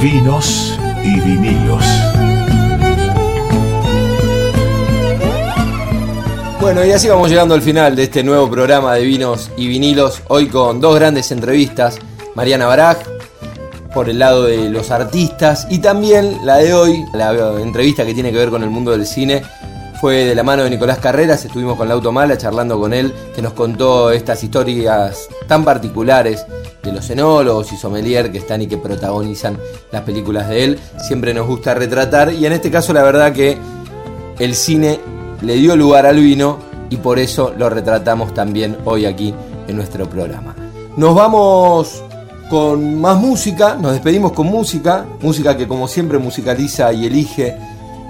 Vinos 0.00 0.80
y 1.04 1.20
vinilos. 1.20 1.84
Bueno, 6.62 6.82
y 6.86 6.90
así 6.90 7.08
vamos 7.08 7.28
llegando 7.28 7.54
al 7.54 7.60
final 7.60 7.94
de 7.94 8.04
este 8.04 8.24
nuevo 8.24 8.50
programa 8.50 8.94
de 8.94 9.04
vinos 9.04 9.50
y 9.58 9.68
vinilos. 9.68 10.22
Hoy 10.28 10.48
con 10.48 10.80
dos 10.80 10.94
grandes 10.94 11.30
entrevistas. 11.30 11.98
Mariana 12.34 12.64
Baraj, 12.64 12.96
por 13.92 14.08
el 14.08 14.18
lado 14.18 14.44
de 14.44 14.70
los 14.70 14.90
artistas 14.90 15.66
y 15.68 15.80
también 15.80 16.38
la 16.42 16.56
de 16.56 16.72
hoy, 16.72 17.04
la 17.12 17.32
entrevista 17.60 18.06
que 18.06 18.14
tiene 18.14 18.32
que 18.32 18.38
ver 18.38 18.48
con 18.48 18.62
el 18.62 18.70
mundo 18.70 18.92
del 18.92 19.06
cine, 19.06 19.42
fue 20.00 20.24
de 20.24 20.34
la 20.34 20.44
mano 20.44 20.62
de 20.62 20.70
Nicolás 20.70 20.98
Carreras, 20.98 21.44
estuvimos 21.44 21.76
con 21.76 21.88
Lauto 21.88 22.12
Mala 22.12 22.38
charlando 22.38 22.78
con 22.78 22.94
él, 22.94 23.12
que 23.34 23.42
nos 23.42 23.52
contó 23.52 24.12
estas 24.12 24.44
historias 24.44 25.28
tan 25.48 25.64
particulares 25.64 26.46
de 26.84 26.92
los 26.92 27.10
enólogos 27.10 27.72
y 27.72 27.76
sommelier 27.76 28.30
que 28.30 28.38
están 28.38 28.62
y 28.62 28.68
que 28.68 28.78
protagonizan 28.78 29.58
las 29.90 30.02
películas 30.02 30.48
de 30.48 30.64
él. 30.64 30.78
Siempre 31.00 31.34
nos 31.34 31.48
gusta 31.48 31.74
retratar 31.74 32.32
y 32.32 32.46
en 32.46 32.52
este 32.52 32.70
caso 32.70 32.92
la 32.92 33.02
verdad 33.02 33.32
que 33.32 33.58
el 34.38 34.54
cine 34.54 35.00
le 35.42 35.54
dio 35.54 35.76
lugar 35.76 36.06
al 36.06 36.16
vino 36.16 36.58
y 36.90 36.96
por 36.96 37.18
eso 37.18 37.52
lo 37.58 37.68
retratamos 37.68 38.32
también 38.32 38.76
hoy 38.84 39.04
aquí 39.04 39.34
en 39.66 39.74
nuestro 39.74 40.08
programa. 40.08 40.54
Nos 40.96 41.14
vamos 41.16 42.04
con 42.48 43.00
más 43.00 43.18
música, 43.18 43.74
nos 43.74 43.92
despedimos 43.92 44.32
con 44.32 44.46
música, 44.46 45.04
música 45.20 45.56
que 45.56 45.66
como 45.66 45.88
siempre 45.88 46.18
musicaliza 46.18 46.92
y 46.92 47.06
elige 47.06 47.56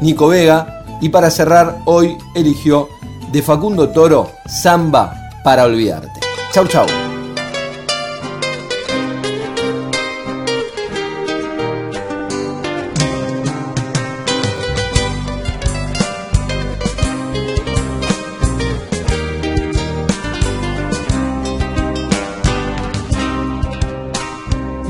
Nico 0.00 0.28
Vega 0.28 0.77
y 1.00 1.08
para 1.08 1.30
cerrar 1.30 1.78
hoy 1.84 2.16
eligió 2.34 2.88
de 3.32 3.42
Facundo 3.42 3.90
Toro 3.90 4.30
Samba 4.46 5.30
para 5.44 5.64
olvidarte. 5.64 6.20
Chau 6.52 6.66
chau. 6.66 6.86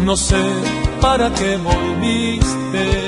No 0.09 0.17
sé 0.17 0.43
para 1.03 1.31
qué 1.35 1.59
volviste 1.59 3.08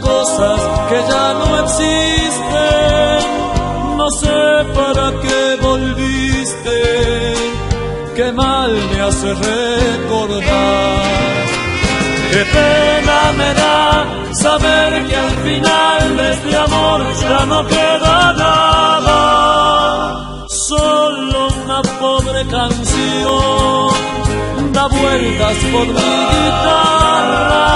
Cosas 0.00 0.60
que 0.88 0.98
ya 1.10 1.34
no 1.40 1.46
existen? 1.64 3.20
No 3.96 4.10
sé 4.10 4.64
para 4.74 5.06
qué 5.22 5.56
volviste, 5.60 6.78
qué 8.14 8.32
mal 8.32 8.72
me 8.90 9.00
hace 9.00 9.34
recordar. 9.34 11.16
Qué 12.30 12.42
pena 12.56 13.18
me 13.38 13.50
da 13.54 14.04
saber 14.32 15.06
que 15.08 15.16
al 15.16 15.30
final 15.46 16.16
de 16.16 16.32
este 16.32 16.56
amor 16.56 17.00
ya 17.22 17.46
no 17.46 17.66
queda 17.66 18.32
nada 18.34 19.20
solo 20.48 21.48
una 21.64 21.80
pobre 22.00 22.46
canción 22.46 23.92
da 24.72 24.86
vueltas 24.88 25.56
por 25.72 25.86
mi 25.86 25.92
guitarra 26.32 27.66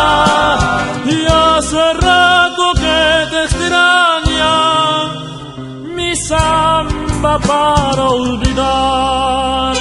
para 7.22 8.08
olvidar. 8.08 9.76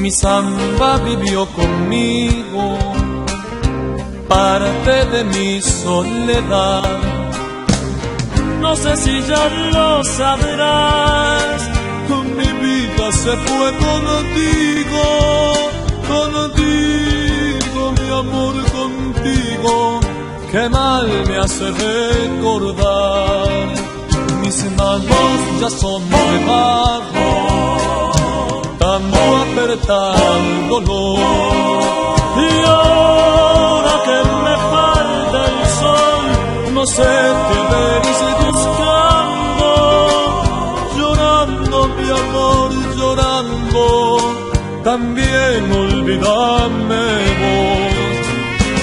mi 0.00 0.10
samba 0.12 0.96
vivió 0.98 1.46
conmigo, 1.46 2.78
parte 4.26 5.04
de 5.12 5.24
mi 5.24 5.60
soledad. 5.60 7.07
No 8.68 8.76
sé 8.76 8.92
si 8.98 9.22
ya 9.22 9.48
lo 9.72 10.04
sabrás, 10.04 11.60
mi 12.36 12.48
vida 12.64 13.06
se 13.12 13.34
fue 13.46 13.68
contigo, 13.86 15.04
contigo, 16.06 17.80
mi 17.98 18.08
amor 18.22 18.54
contigo, 18.78 19.72
que 20.52 20.68
mal 20.68 21.06
me 21.26 21.36
hace 21.38 21.66
recordar. 21.86 23.48
Mis 24.42 24.58
manos 24.76 25.38
ya 25.62 25.70
son 25.70 26.02
barro 26.46 27.32
dando 28.78 29.18
apertar 29.46 30.14
el 30.36 30.68
dolor. 30.68 31.18
Y 32.36 32.48
ahora 32.66 33.94
que 34.06 34.18
me 34.44 34.54
falta 34.72 35.38
el 35.52 35.58
sol, 35.80 36.24
no 36.74 36.84
sé 36.86 37.10
qué 37.48 37.58
venís 37.72 38.07
oscuridad. 46.08 46.70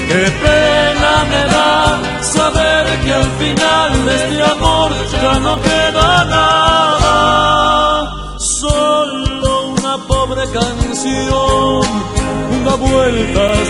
Qué 0.07 0.31
pena 0.43 1.25
me 1.31 1.41
da 1.53 1.99
saber 2.21 2.85
que 3.03 3.11
al 3.13 3.29
final 3.39 4.05
de 4.05 4.15
este 4.15 4.43
amor 4.43 4.91
ya 5.11 5.39
no 5.39 5.61
queda 5.61 6.25
nada. 6.25 8.11
Solo 8.37 9.67
una 9.77 9.97
pobre 10.07 10.43
canción 10.51 11.81
da 12.63 12.75
vueltas 12.75 13.67